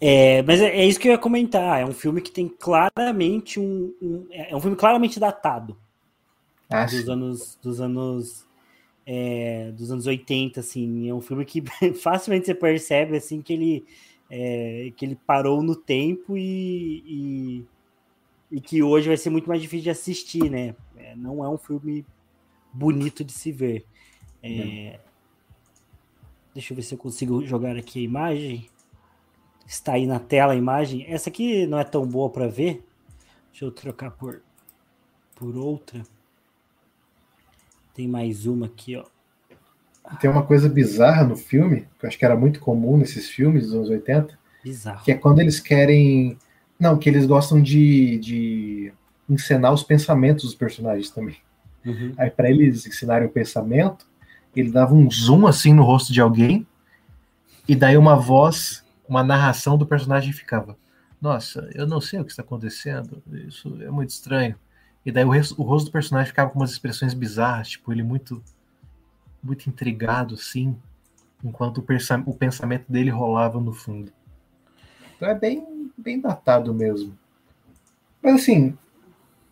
[0.00, 1.80] É, mas é, é, isso que eu ia comentar.
[1.80, 5.76] É um filme que tem claramente um, um é um filme claramente datado
[6.70, 8.46] ah, dos anos dos anos
[9.06, 11.08] é, dos anos 80, assim.
[11.08, 11.62] É um filme que
[12.00, 13.84] facilmente você percebe, assim, que ele,
[14.30, 17.64] é, que ele parou no tempo e, e,
[18.52, 20.74] e, que hoje vai ser muito mais difícil de assistir, né?
[20.96, 22.06] É, não é um filme
[22.72, 23.84] bonito de se ver.
[24.42, 25.00] É,
[26.54, 28.70] deixa eu ver se eu consigo jogar aqui a imagem.
[29.70, 31.06] Está aí na tela a imagem.
[31.06, 32.84] Essa aqui não é tão boa para ver.
[33.52, 34.42] Deixa eu trocar por,
[35.36, 36.02] por outra.
[37.94, 39.04] Tem mais uma aqui, ó.
[40.20, 43.66] Tem uma coisa bizarra no filme, que eu acho que era muito comum nesses filmes
[43.66, 44.36] dos anos 80.
[44.64, 45.04] Bizarro.
[45.04, 46.36] Que é quando eles querem.
[46.76, 48.92] Não, que eles gostam de, de
[49.28, 51.36] encenar os pensamentos dos personagens também.
[51.86, 52.12] Uhum.
[52.18, 54.04] Aí, para eles ensinarem o pensamento,
[54.56, 56.66] ele dava um zoom assim no rosto de alguém,
[57.68, 60.78] e daí uma voz, uma narração do personagem ficava:
[61.20, 64.56] Nossa, eu não sei o que está acontecendo, isso é muito estranho.
[65.04, 68.42] E daí o, o rosto do personagem ficava com umas expressões bizarras, tipo, ele muito
[69.42, 70.76] muito intrigado, assim,
[71.42, 71.84] enquanto o,
[72.26, 74.12] o pensamento dele rolava no fundo.
[75.16, 77.18] Então é bem, bem datado mesmo.
[78.22, 78.76] Mas assim,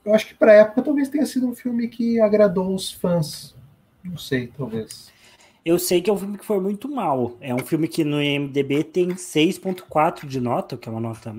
[0.05, 3.57] eu acho que para época talvez tenha sido um filme que agradou os fãs.
[4.05, 5.11] Não sei, talvez.
[5.65, 7.37] Eu sei que é um filme que foi muito mal.
[7.41, 11.35] É um filme que no IMDB tem 6.4 de nota, que é uma nota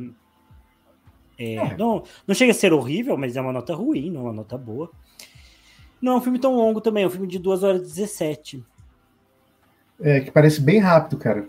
[1.39, 1.77] é, é.
[1.77, 4.57] Não, não chega a ser horrível, mas é uma nota ruim, não é uma nota
[4.57, 4.91] boa.
[6.01, 8.63] Não é um filme tão longo também, é um filme de 2 horas e 17.
[10.01, 11.47] É, que parece bem rápido, cara.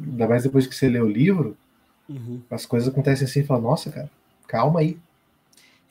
[0.00, 1.56] Ainda mais depois que você lê o livro,
[2.08, 2.40] uhum.
[2.48, 4.10] as coisas acontecem assim e fala, nossa, cara,
[4.46, 4.96] calma aí.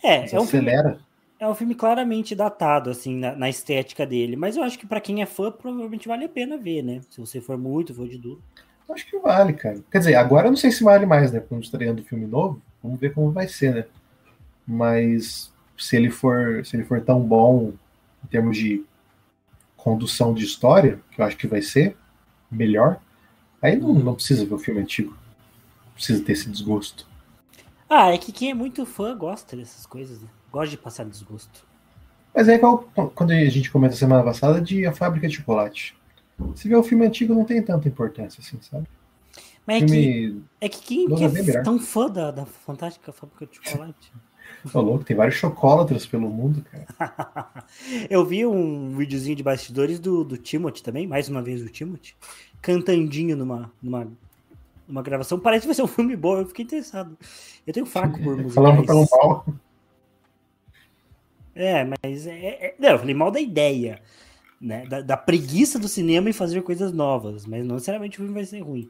[0.01, 0.91] É, é um acelera.
[0.91, 1.05] Filme,
[1.44, 4.36] é um filme claramente datado, assim, na, na estética dele.
[4.36, 7.02] Mas eu acho que para quem é fã, provavelmente vale a pena ver, né?
[7.10, 8.41] Se você for muito, for de duro.
[8.89, 9.84] Acho que vale, cara.
[9.91, 11.39] Quer dizer, agora eu não sei se vale mais, né?
[11.39, 12.62] Quando estreando o filme novo.
[12.82, 13.86] Vamos ver como vai ser, né?
[14.68, 17.74] Mas se ele for, se ele for tão bom
[18.24, 18.84] em termos de
[19.76, 21.98] condução de história, que eu acho que vai ser
[22.50, 23.00] melhor,
[23.62, 25.12] aí não, não precisa ver o filme antigo.
[25.86, 27.08] Não precisa ter esse desgosto.
[27.89, 30.30] Ah, é que quem é muito fã gosta dessas coisas, né?
[30.54, 31.66] Gosta de passar desgosto.
[32.34, 35.95] Mas é igual quando a gente comenta semana passada de A Fábrica de Chocolate.
[36.54, 38.88] Se vê o filme antigo, não tem tanta importância, assim, sabe?
[39.66, 43.56] Mas é que, é que quem que é tão fã da, da Fantástica Fábrica de
[43.56, 44.14] Chocolate?
[44.72, 47.66] Tô louco, tem vários chocolatras pelo mundo, cara.
[48.08, 52.14] eu vi um videozinho de bastidores do, do Timothy também, mais uma vez o Timothy,
[52.62, 54.08] cantandinho numa, numa,
[54.88, 55.39] numa gravação.
[55.39, 57.18] Parece que vai ser um filme bom, eu fiquei interessado.
[57.66, 58.54] Eu tenho fraco por musicais.
[58.54, 59.45] Falando pelo mal.
[61.56, 64.01] É, mas é, é, não, eu falei mal da ideia,
[64.60, 64.86] né?
[64.86, 68.45] Da, da preguiça do cinema em fazer coisas novas, mas não necessariamente o filme vai
[68.45, 68.89] ser ruim.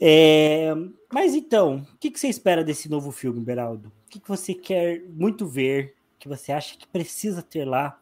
[0.00, 0.72] É,
[1.12, 3.88] mas então, o que, que, você espera desse novo filme, Beraldo?
[4.06, 8.00] O que, que, você quer muito ver, que você acha que precisa ter lá?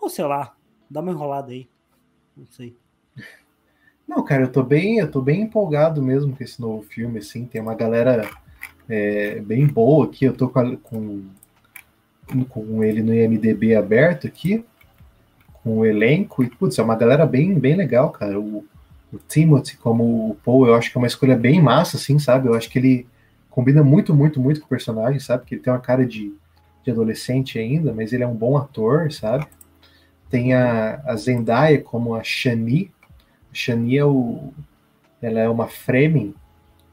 [0.00, 0.54] Ou sei lá,
[0.90, 1.68] dá uma enrolada aí.
[2.36, 2.76] Não sei.
[4.06, 7.44] Não, cara, eu tô bem, eu tô bem empolgado mesmo com esse novo filme, assim,
[7.44, 8.30] tem uma galera
[8.88, 11.24] é, bem boa aqui, eu tô com, com,
[12.48, 14.64] com ele no IMDB aberto aqui,
[15.62, 18.38] com o elenco, e putz, é uma galera bem, bem legal, cara.
[18.38, 18.64] O,
[19.12, 22.48] o Timothy como o Paul, eu acho que é uma escolha bem massa, assim, sabe?
[22.48, 23.06] Eu acho que ele
[23.50, 25.44] combina muito, muito, muito com o personagem, sabe?
[25.44, 26.32] Que ele tem uma cara de,
[26.84, 29.46] de adolescente ainda, mas ele é um bom ator, sabe?
[30.30, 32.92] Tem a, a Zendaya como a Shani.
[33.50, 34.52] A Shani é o,
[35.20, 36.34] ela é uma Fremen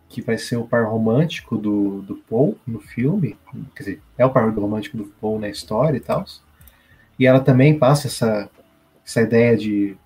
[0.07, 3.37] que vai ser o par romântico do, do Paul no filme.
[3.75, 6.25] Quer dizer, é o par romântico do Paul na história e tal.
[7.17, 8.49] E ela também passa essa,
[9.03, 9.97] essa ideia de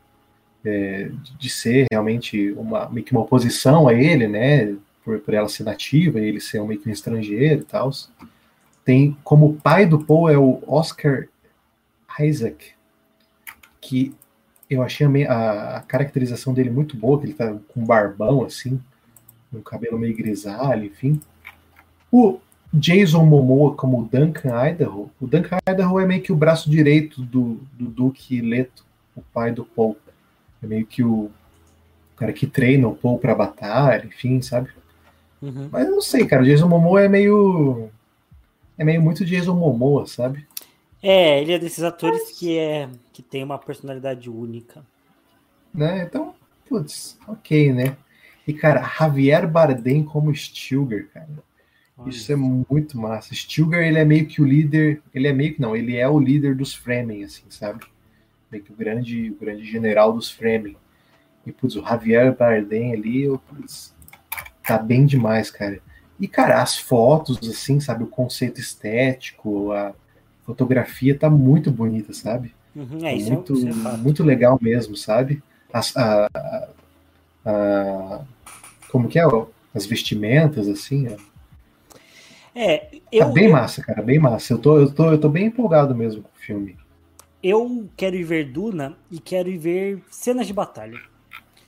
[0.63, 5.47] é, de ser realmente uma, meio que uma oposição a ele, né, por, por ela
[5.47, 7.89] ser nativa e ele ser meio que um estrangeiro e tal.
[8.83, 11.27] Tem como pai do Paul é o Oscar
[12.19, 12.73] Isaac,
[13.79, 14.13] que
[14.69, 18.79] eu achei a, a, caracterização dele muito boa, que ele tá com barbão assim,
[19.53, 21.19] um cabelo meio grisalho, enfim.
[22.11, 22.39] O
[22.73, 27.59] Jason Momoa como Duncan Idaho, o Duncan Idaho é meio que o braço direito do,
[27.73, 28.85] do Duke Leto,
[29.15, 29.97] o pai do Paul.
[30.61, 31.31] É meio que o
[32.15, 34.69] cara que treina o Paul pra batalha, enfim, sabe?
[35.41, 35.69] Uhum.
[35.71, 36.43] Mas eu não sei, cara.
[36.43, 37.89] O Jason Momoa é meio.
[38.77, 40.45] É meio muito Jason Momoa, sabe?
[41.01, 42.37] É, ele é desses atores Mas...
[42.37, 44.85] que é que tem uma personalidade única.
[45.73, 46.03] Né?
[46.03, 46.33] Então,
[46.67, 47.95] putz, ok, né?
[48.49, 51.29] E, cara, Javier Bardem como Stilgar, cara.
[51.95, 53.35] Olha isso é muito massa.
[53.35, 55.03] Stilgar, ele é meio que o líder.
[55.13, 57.85] Ele é meio que não, ele é o líder dos Fremen, assim, sabe?
[58.51, 60.75] meio que o grande, o grande general dos Fremen.
[61.45, 63.93] E, putz, o Javier Bardem ali, eu, putz,
[64.63, 65.79] tá bem demais, cara.
[66.19, 69.93] E, cara, as fotos, assim, sabe, o conceito estético, a
[70.43, 72.51] fotografia tá muito bonita, sabe?
[72.75, 75.43] Uhum, é, isso é muito, é muito legal mesmo, sabe?
[75.71, 76.67] As, a, a,
[77.45, 78.21] a,
[78.91, 79.23] como que é?
[79.73, 81.07] As vestimentas, assim.
[81.07, 81.17] Ó.
[82.53, 83.25] É, eu.
[83.25, 84.53] Tá bem massa, cara, bem massa.
[84.53, 86.77] Eu tô, eu tô, eu tô bem empolgado mesmo com o filme.
[87.41, 90.99] Eu quero ir ver Duna e quero ir ver cenas de batalha.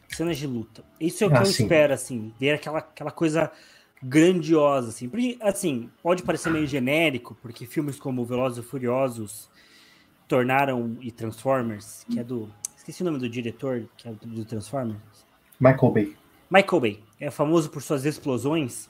[0.09, 0.83] Cenas de luta.
[0.99, 1.63] Isso é o que ah, eu sim.
[1.63, 2.33] espero, assim.
[2.37, 3.49] Ver aquela, aquela coisa
[4.03, 5.07] grandiosa, assim.
[5.07, 9.49] Porque, assim, pode parecer meio genérico, porque filmes como Velozes e Furiosos
[10.27, 12.49] tornaram e Transformers, que é do.
[12.75, 14.99] Esqueci o nome do diretor, que é do Transformers.
[15.59, 16.15] Michael Bay.
[16.49, 16.99] Michael Bay.
[17.21, 18.89] É famoso por suas explosões.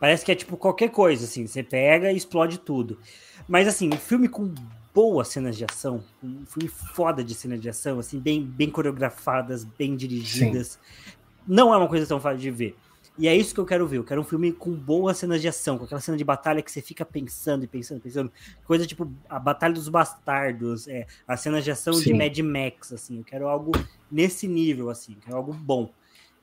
[0.00, 1.46] Parece que é tipo qualquer coisa, assim.
[1.46, 2.98] Você pega e explode tudo.
[3.46, 4.54] Mas, assim, um filme com
[4.94, 9.64] boas cenas de ação, um filme foda de cenas de ação, assim, bem, bem coreografadas,
[9.64, 10.78] bem dirigidas.
[11.04, 11.12] Sim.
[11.46, 12.76] Não é uma coisa tão fácil de ver.
[13.18, 13.98] E é isso que eu quero ver.
[13.98, 16.70] Eu quero um filme com boas cenas de ação, com aquela cena de batalha que
[16.70, 18.32] você fica pensando e pensando, pensando.
[18.64, 22.04] Coisa tipo a Batalha dos Bastardos, é, as cenas de ação Sim.
[22.04, 23.18] de Mad Max, assim.
[23.18, 23.72] Eu quero algo
[24.10, 25.14] nesse nível, assim.
[25.14, 25.92] Eu quero algo bom.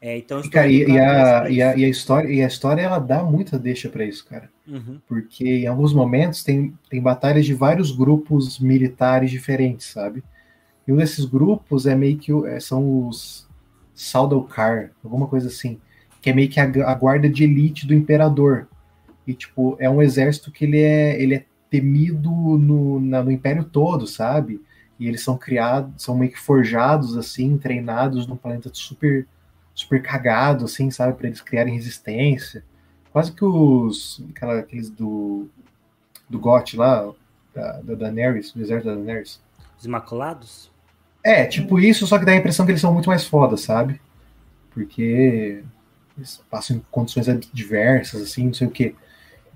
[0.07, 2.99] É, então, e, cara, e, a, e, a, e, a, história, e a história ela
[2.99, 4.49] dá muita deixa para isso, cara.
[4.67, 5.01] Uhum.
[5.07, 10.23] Porque em alguns momentos tem, tem batalhas de vários grupos militares diferentes, sabe?
[10.87, 13.47] E um desses grupos é meio que é, são os
[13.95, 15.79] Saldokar, alguma coisa assim
[16.25, 18.67] que é meio que a, a, guarda de elite do imperador.
[19.27, 23.63] E, tipo, é um exército que ele é, ele é temido no, na, no império
[23.63, 24.59] todo, sabe?
[24.99, 29.27] E eles são criados, são meio que forjados, assim, treinados num planeta super,
[29.75, 31.17] super cagado, assim, sabe?
[31.17, 32.63] para eles criarem resistência.
[33.11, 35.47] Quase que os, aquela, aqueles do,
[36.29, 37.11] do GOT lá,
[37.53, 39.41] da, da Daenerys, do exército da Daenerys.
[39.77, 40.71] Os Imaculados?
[41.23, 43.99] É, tipo isso, só que dá a impressão que eles são muito mais foda, sabe?
[44.71, 45.63] Porque
[46.17, 48.95] eles passam em condições adversas, assim, não sei o quê.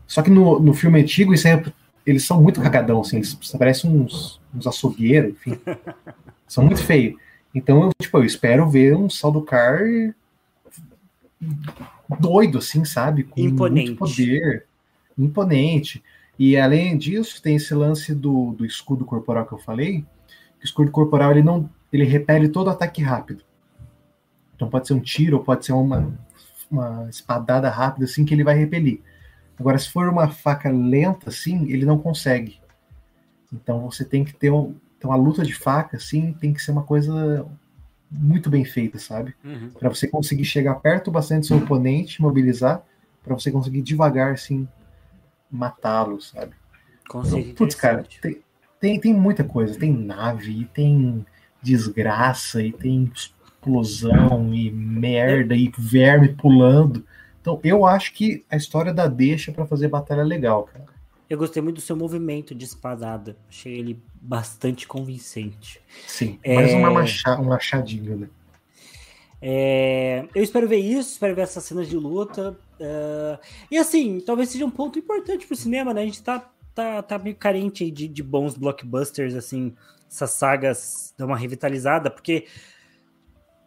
[0.06, 1.64] Só que no, no filme antigo, isso é,
[2.06, 5.60] eles são muito cagadão, assim, eles parecem uns, uns açougueiros, enfim.
[6.48, 7.16] são muito feios.
[7.54, 9.82] Então, eu, tipo, eu espero ver um Salducar
[12.20, 13.24] doido, assim, sabe?
[13.24, 13.88] Com imponente.
[13.88, 14.66] muito poder.
[15.18, 16.04] Imponente.
[16.38, 20.06] E além disso, tem esse lance do, do escudo corporal que eu falei.
[20.62, 23.44] O escudo corporal ele não ele repele todo ataque rápido.
[24.56, 26.14] Então pode ser um tiro, pode ser uma,
[26.70, 29.02] uma espadada rápida assim que ele vai repelir.
[29.60, 32.60] Agora, se for uma faca lenta assim, ele não consegue.
[33.52, 36.72] Então você tem que ter um, então a luta de faca assim tem que ser
[36.72, 37.48] uma coisa
[38.12, 39.34] muito bem feita, sabe?
[39.44, 39.70] Uhum.
[39.80, 42.84] Para você conseguir chegar perto bastante do seu oponente, mobilizar,
[43.24, 44.68] para você conseguir devagar assim
[45.50, 46.54] matá-lo, sabe?
[47.44, 48.42] Então, putz, cara, tem,
[48.80, 49.80] tem, tem muita coisa.
[49.80, 51.26] Tem nave, tem
[51.62, 57.06] desgraça, e tem explosão e merda e verme pulando.
[57.42, 60.86] Então eu acho que a história dá deixa para fazer batalha legal, cara.
[61.30, 63.38] Eu gostei muito do seu movimento de espadada.
[63.48, 65.80] Achei ele bastante convincente.
[66.08, 66.56] Sim, é...
[66.56, 68.30] mais uma macha, um machadinho, né?
[69.42, 70.26] É...
[70.34, 72.58] Eu espero ver isso, espero ver essas cenas de luta.
[72.80, 73.40] Uh...
[73.70, 76.02] E assim, talvez seja um ponto importante pro cinema, né?
[76.02, 79.76] A gente tá, tá, tá meio carente de, de bons blockbusters, assim,
[80.10, 82.48] essas sagas dão uma revitalizada, porque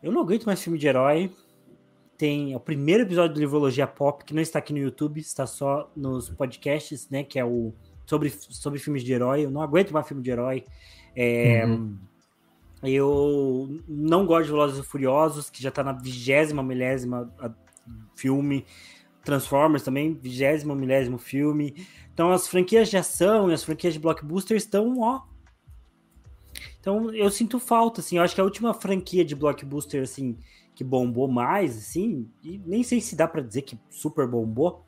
[0.02, 1.30] eu não aguento mais filme de herói.
[2.16, 5.90] Tem o primeiro episódio do Livrologia Pop, que não está aqui no YouTube, está só
[5.96, 7.24] nos podcasts, né?
[7.24, 7.72] Que é o
[8.06, 9.44] sobre, sobre filmes de herói.
[9.44, 10.64] Eu não aguento mais filme de herói.
[11.16, 11.96] É, uhum.
[12.82, 17.32] Eu não gosto de Velozes e Furiosos, que já está na vigésima, milésima
[18.16, 18.64] filme.
[19.24, 21.74] Transformers também, vigésimo, milésimo filme.
[22.12, 25.22] Então as franquias de ação e as franquias de blockbuster estão, ó,
[26.82, 28.16] então eu sinto falta, assim.
[28.16, 30.36] Eu acho que a última franquia de blockbuster, assim,
[30.74, 34.84] que bombou mais, assim, e nem sei se dá para dizer que super bombou,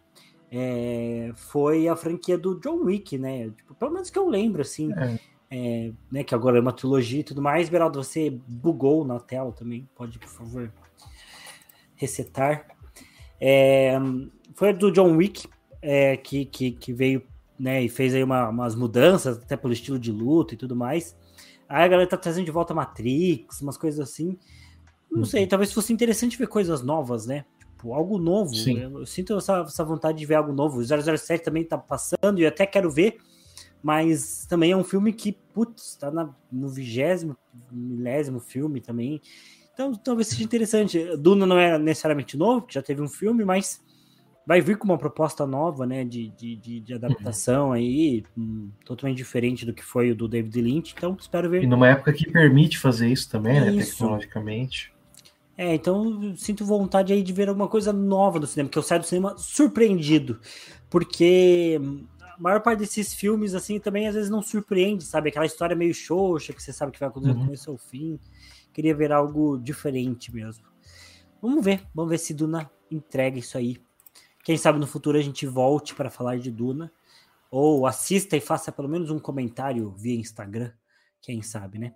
[0.51, 3.51] é, foi a franquia do John Wick, né?
[3.51, 4.93] Tipo, pelo menos que eu lembro, assim.
[4.93, 5.18] É.
[5.57, 7.68] É, né, que agora é uma trilogia e tudo mais.
[7.68, 9.89] Beraldo, você bugou na tela também.
[9.95, 10.72] Pode, por favor,
[11.95, 12.66] resetar.
[13.41, 13.97] É,
[14.55, 15.47] foi do John Wick
[15.82, 17.22] é, que, que, que, veio
[17.59, 21.16] né, e fez aí uma, umas mudanças, até pelo estilo de luta e tudo mais.
[21.68, 24.39] Aí a galera tá trazendo de volta Matrix, umas coisas assim.
[25.15, 25.25] Não uhum.
[25.25, 27.45] sei, talvez fosse interessante ver coisas novas, né?
[27.61, 28.53] Tipo, algo novo.
[28.67, 30.81] Eu, eu, sinto essa, essa, vontade de ver algo novo.
[30.81, 33.19] O 007 também tá passando e eu até quero ver,
[33.81, 37.37] mas também é um filme que, putz, tá na, no vigésimo,
[37.71, 39.21] milésimo filme também.
[39.73, 41.17] Então talvez seja interessante.
[41.17, 43.81] Duna não é necessariamente novo, já teve um filme, mas
[44.47, 47.73] vai vir com uma proposta nova, né, de, de, de, de adaptação uhum.
[47.73, 51.62] aí, um, totalmente diferente do que foi o do David Lynch, então espero ver.
[51.62, 53.77] E numa época que permite fazer isso também, isso.
[53.77, 54.93] né, tecnologicamente.
[55.57, 59.00] É, então sinto vontade aí de ver alguma coisa nova do cinema, que eu saio
[59.00, 60.40] do cinema surpreendido,
[60.90, 61.80] porque
[62.36, 65.28] a maior parte desses filmes, assim, também às vezes não surpreende, sabe?
[65.28, 67.38] Aquela história meio xoxa, que você sabe que vai acontecer uhum.
[67.38, 68.18] do começo ao fim.
[68.72, 70.64] Queria ver algo diferente mesmo.
[71.40, 73.76] Vamos ver, vamos ver se Duna entrega isso aí.
[74.42, 76.92] Quem sabe no futuro a gente volte para falar de Duna.
[77.50, 80.72] Ou assista e faça pelo menos um comentário via Instagram.
[81.20, 81.94] Quem sabe, né?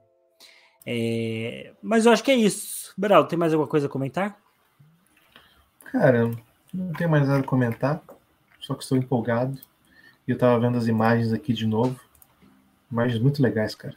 [0.90, 1.72] É...
[1.82, 2.94] Mas eu acho que é isso.
[2.96, 4.38] Beraldo, tem mais alguma coisa a comentar?
[5.92, 6.30] Cara,
[6.72, 8.00] não tenho mais nada a comentar.
[8.58, 9.58] Só que estou empolgado.
[10.26, 12.00] E eu tava vendo as imagens aqui de novo.
[12.90, 13.94] Imagens muito legais, cara.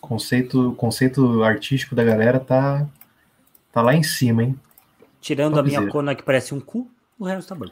[0.00, 2.86] Conceito, conceito artístico da galera tá,
[3.72, 4.60] tá lá em cima, hein?
[5.20, 5.90] Tirando a minha dizer.
[5.90, 7.66] cona que parece um cu, o resto tá bom.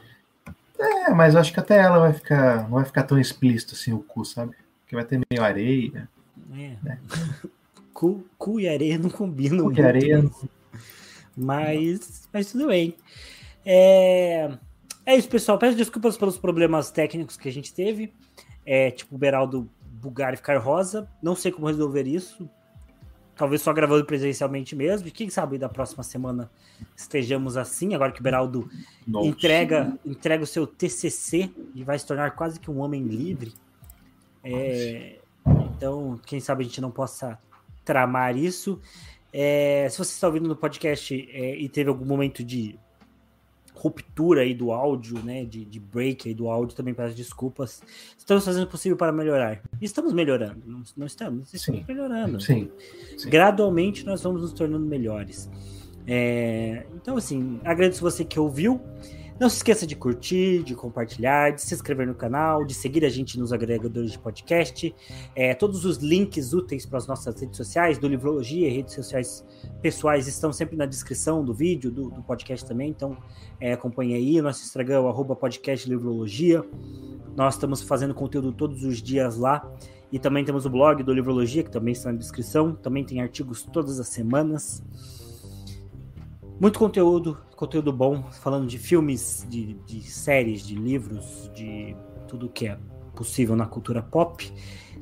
[0.77, 3.93] É, mas eu acho que até ela vai ficar, não vai ficar tão explícito assim
[3.93, 4.53] o cu, sabe?
[4.81, 6.09] Porque vai ter meio areia.
[6.51, 6.75] É.
[6.83, 6.99] Né?
[7.97, 9.65] cu, cu e areia não combinam.
[9.73, 10.21] Cu e areia.
[10.21, 10.45] Mas,
[11.35, 12.95] mas, mas tudo bem.
[13.65, 14.51] É,
[15.03, 15.57] é isso, pessoal.
[15.57, 18.13] Peço desculpas pelos problemas técnicos que a gente teve.
[18.63, 21.09] É, tipo, o Beraldo bugar e ficar rosa.
[21.23, 22.47] Não sei como resolver isso.
[23.35, 25.07] Talvez só gravando presencialmente mesmo.
[25.07, 26.51] E quem sabe da próxima semana
[26.95, 28.69] estejamos assim, agora que o Beraldo
[29.07, 33.53] entrega, entrega o seu TCC e vai se tornar quase que um homem livre.
[34.43, 35.17] É,
[35.75, 37.39] então, quem sabe a gente não possa
[37.87, 38.81] tramar isso.
[39.31, 42.77] É, se você está ouvindo no podcast é, e teve algum momento de
[43.73, 47.81] ruptura aí do áudio, né, de, de break aí do áudio, também peço desculpas.
[48.17, 49.61] Estamos fazendo o possível para melhorar.
[49.81, 51.53] Estamos melhorando, não, não estamos?
[51.53, 52.41] Estamos sim, melhorando.
[52.41, 52.69] Sim,
[53.17, 55.49] sim, Gradualmente nós vamos nos tornando melhores.
[56.05, 58.81] É, então, assim, agradeço você que ouviu.
[59.39, 63.09] Não se esqueça de curtir, de compartilhar, de se inscrever no canal, de seguir a
[63.09, 64.95] gente nos agregadores de podcast.
[65.35, 69.45] É, todos os links úteis para as nossas redes sociais, do Livrologia e redes sociais
[69.79, 72.89] pessoais, estão sempre na descrição do vídeo, do, do podcast também.
[72.89, 73.15] Então,
[73.61, 74.41] é, acompanhe aí.
[74.41, 76.65] Nosso Instagram é o podcast Livrologia.
[77.35, 79.71] Nós estamos fazendo conteúdo todos os dias lá.
[80.11, 82.73] E também temos o blog do Livrologia, que também está na descrição.
[82.73, 84.83] Também tem artigos todas as semanas.
[86.59, 91.95] Muito conteúdo, conteúdo bom, falando de filmes, de, de séries, de livros, de
[92.27, 92.77] tudo que é
[93.15, 94.51] possível na cultura pop.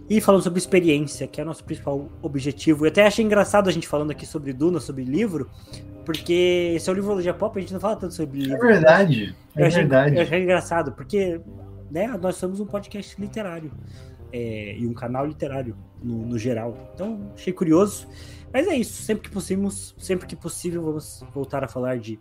[0.10, 2.86] E falando sobre experiência, que é o nosso principal objetivo.
[2.86, 5.50] E até achei engraçado a gente falando aqui sobre Duna, sobre livro,
[6.06, 8.56] porque esse é o Livrologia Pop, a gente não fala tanto sobre livro.
[8.58, 10.16] É verdade, é eu achei, verdade.
[10.16, 11.42] Eu achei engraçado, porque
[11.90, 13.72] né, nós somos um podcast literário.
[14.32, 16.92] É, e um canal literário no, no geral.
[16.94, 18.06] Então, achei curioso.
[18.52, 22.20] Mas é isso, sempre que possível, sempre que possível, vamos voltar a falar de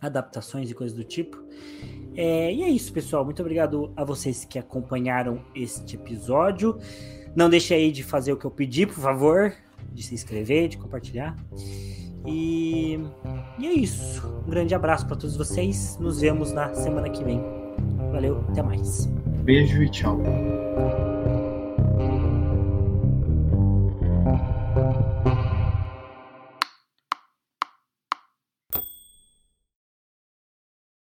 [0.00, 1.42] adaptações e coisas do tipo.
[2.16, 3.24] É, e é isso, pessoal.
[3.24, 6.78] Muito obrigado a vocês que acompanharam este episódio.
[7.34, 9.52] Não deixe aí de fazer o que eu pedi, por favor,
[9.92, 11.36] de se inscrever, de compartilhar.
[12.26, 12.98] E,
[13.58, 14.26] e é isso.
[14.46, 15.98] Um grande abraço para todos vocês.
[15.98, 17.42] Nos vemos na semana que vem.
[18.12, 19.06] Valeu, até mais.
[19.44, 20.18] Beijo e tchau.